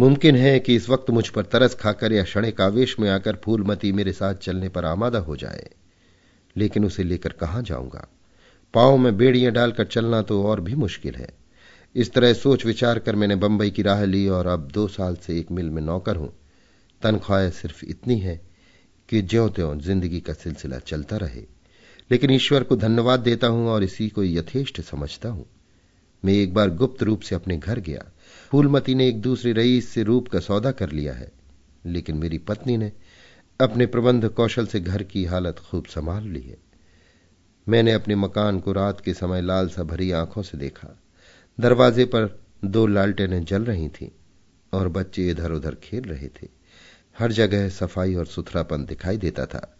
मुमकिन 0.00 0.36
है 0.36 0.60
कि 0.60 0.74
इस 0.74 0.88
वक्त 0.88 1.10
मुझ 1.10 1.28
पर 1.28 1.42
तरस 1.42 1.74
खाकर 1.74 2.12
या 2.12 2.22
क्षणिक 2.22 2.60
आवेश 2.60 3.00
में 3.00 3.10
आकर 3.10 3.36
फूलमती 3.44 3.92
मेरे 3.92 4.12
साथ 4.12 4.34
चलने 4.34 4.68
पर 4.68 4.84
आमादा 4.84 5.18
हो 5.18 5.36
जाए। 5.36 5.70
लेकिन 6.56 6.84
उसे 6.84 7.02
लेकर 7.02 7.32
कहाँ 7.32 7.62
जाऊँगा? 7.62 8.08
पाँव 8.74 8.96
में 8.96 9.16
बेड़ियाँ 9.16 9.52
डालकर 9.52 9.84
चलना 9.84 10.22
तो 10.22 10.44
और 10.44 10.60
भी 10.60 10.74
मुश्किल 10.74 11.14
है। 11.14 11.28
इस 11.94 12.12
तरह 12.12 12.32
सोच 12.32 12.66
विचार 12.66 12.98
कर 12.98 13.16
मैंने 13.16 13.36
बंबई 13.36 13.70
की 13.70 13.82
राह 13.82 14.04
ली 14.04 14.28
और 14.28 14.46
अब 14.46 14.70
दो 14.74 14.88
साल 14.88 15.16
से 15.16 15.38
एक 15.38 15.50
मिल 15.50 15.70
में 15.70 15.82
नौकर 15.82 16.16
हूँ। 16.16 16.32
तनख्वाह 17.02 17.50
सिर्फ़ 17.50 17.84
इतनी 17.84 18.18
है 18.18 18.40
कि 19.08 19.22
ज्यो 19.22 19.48
त्यों 19.48 19.78
ज़िंदगी 19.78 20.20
का 20.20 20.32
सिलसिला 20.32 20.78
चलता 20.78 21.16
रहे। 21.16 21.42
लेकिन 22.10 22.30
ईश्वर 22.30 22.62
को 22.62 22.76
धन्यवाद 22.76 23.20
देता 23.20 23.46
हूँ 23.46 23.68
और 23.68 23.82
इसी 23.82 24.08
को 24.08 24.24
यथेष्ट 24.24 24.80
समझता 24.80 25.28
हूँ। 25.28 25.46
मैं 26.24 26.32
एक 26.32 26.54
बार 26.54 26.70
गुप्त 26.70 27.02
रूप 27.02 27.20
से 27.20 27.34
अपने 27.34 27.56
घर 27.56 27.80
गया। 27.80 28.12
फूलमती 28.50 28.94
ने 28.94 29.08
एक 29.08 29.20
दूसरे 29.20 29.52
रईस 29.52 29.88
से 29.88 30.02
रूप 30.02 30.28
का 30.28 30.40
सौदा 30.40 30.70
कर 30.70 30.92
लिया 30.92 31.12
है, 31.12 31.30
लेकिन 31.86 32.16
मेरी 32.16 32.38
पत्नी 32.38 32.76
ने 32.76 32.92
अपने 33.60 33.86
प्रबंध 33.86 34.28
कौशल 34.28 34.66
से 34.66 34.80
घर 34.80 35.02
की 35.02 35.24
हालत 35.24 35.58
खूब 35.58 35.86
संभाल 35.86 36.28
ली 36.28 36.40
है। 36.40 36.56
मैंने 37.66 37.92
अपने 37.92 38.14
मकान 38.14 38.60
को 38.60 38.72
रात 38.72 39.00
के 39.00 39.14
समय 39.14 39.42
लाल 39.42 39.68
सा 39.68 39.82
भरी 39.82 40.10
आँखों 40.10 40.42
से 40.42 40.58
देखा। 40.58 40.88
दरवाजे 41.60 42.04
पर 42.04 42.38
दो 42.64 42.86
लालटेनें 42.86 43.44
जल 43.44 43.64
रही 43.64 43.88
थीं 43.88 44.08
और 44.72 44.88
बच्चे 44.88 45.28
इधर 45.30 45.52
उधर 45.52 45.74
खेल 45.74 46.02
रहे 46.02 46.28
थे। 46.28 46.48
हर 47.18 47.32
जगह 47.32 47.68
सफ़ाई 47.68 48.14
और 48.14 48.26
सुथरापन 48.26 48.84
दिखाई 48.84 49.16
देता 49.16 49.46
था। 49.46 49.76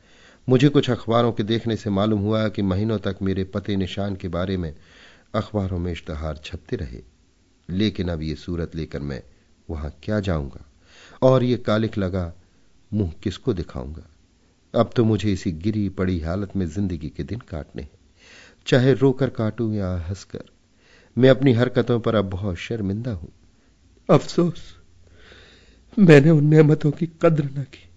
मुझे 0.48 0.68
कुछ 0.68 0.90
अखबारों 0.90 1.32
के 1.32 1.42
देखने 1.42 1.76
से 1.76 1.90
मालूम 1.90 2.20
हुआ 2.20 2.48
कि 2.48 2.62
महीनों 2.62 2.98
तक 2.98 3.16
मेरे 3.22 3.44
पते 3.44 3.76
निशान 3.76 4.16
के 4.16 4.28
बारे 4.28 4.56
में 4.56 4.74
अखबारों 5.34 5.78
में 5.78 5.92
इश्तहार 5.92 6.40
छपते 6.44 6.76
रहे। 6.76 7.02
लेकिन 7.70 8.08
अब 8.08 8.22
ये 8.22 8.34
सूरत 8.34 8.76
लेकर 8.76 9.00
मैं 9.00 9.22
वहाँ 9.70 9.94
क्या 10.02 10.20
जाऊँगा? 10.20 10.64
और 11.22 11.44
ये 11.44 11.56
कालिक 11.56 11.98
लगा, 11.98 12.32
मुँह 12.92 13.12
किसको 13.22 13.54
दिखाऊँगा? 13.54 14.06
अब 14.74 14.90
तो 14.96 15.04
मुझे 15.04 15.32
इसी 15.32 15.52
गिरी 15.52 15.88
पड़ी 15.88 16.20
हालत 16.20 16.56
में 16.56 16.66
ज़िंदगी 16.66 17.08
के 17.08 17.22
दिन 17.22 17.38
काटने 17.38 17.82
हैं। 17.82 17.90
चाहे 18.66 18.92
रोकर 18.92 19.30
काटूं 19.30 19.72
या 19.72 19.96
हंसकर, 19.96 20.44
मैं 21.18 21.30
अपनी 21.30 21.52
हरकतों 21.52 22.00
पर 22.00 22.14
अब 22.14 22.24
बहुत 22.24 22.56
शर्मिंदा 22.56 23.12
हूँ। 23.12 23.32
अफसोस, 24.08 24.76
मैंने 25.98 26.30
उन 26.30 26.46
नेमतों 26.46 26.90
की 26.90 27.06
कद्र 27.06 27.44
न 27.44 27.62
की, 27.62 27.88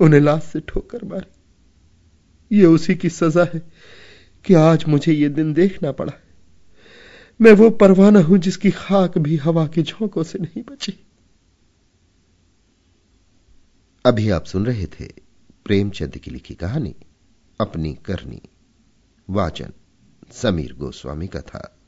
उन्हें 0.00 0.20
लाश 0.20 0.42
से 0.42 0.60
ठोकर 0.60 1.04
मारी। 1.04 2.56
ये 2.56 2.66
उसी 2.66 2.94
की 2.94 3.08
सजा 3.08 3.46
है 3.54 3.62
कि 4.44 4.54
आज 4.54 4.84
मुझे 4.88 5.12
ये 5.12 5.28
दिन 5.28 5.52
देखना 5.52 5.92
पड़ा। 5.92 6.12
मैं 7.40 7.52
वो 7.52 7.70
परवाना 7.70 8.20
हूँ 8.20 8.38
जिसकी 8.38 8.70
खाक 8.70 9.18
भी 9.18 9.36
हवा 9.36 9.66
के 9.66 9.82
झोंकों 9.82 10.22
से 10.22 10.38
नहीं 10.38 10.62
बची। 10.62 11.06
अभी 14.06 14.30
आप 14.30 14.44
सुन 14.44 14.66
रहे 14.66 14.86
थे 14.86 15.06
प्रेमचंद 15.64 16.18
की 16.18 16.30
लिखी 16.30 16.54
कहानी, 16.54 16.94
अपनी 17.60 17.94
करनी, 17.94 18.42
वाचन, 19.30 19.72
समीर 20.32 20.74
गोस्वामी 20.74 21.26
का 21.26 21.40
था। 21.40 21.78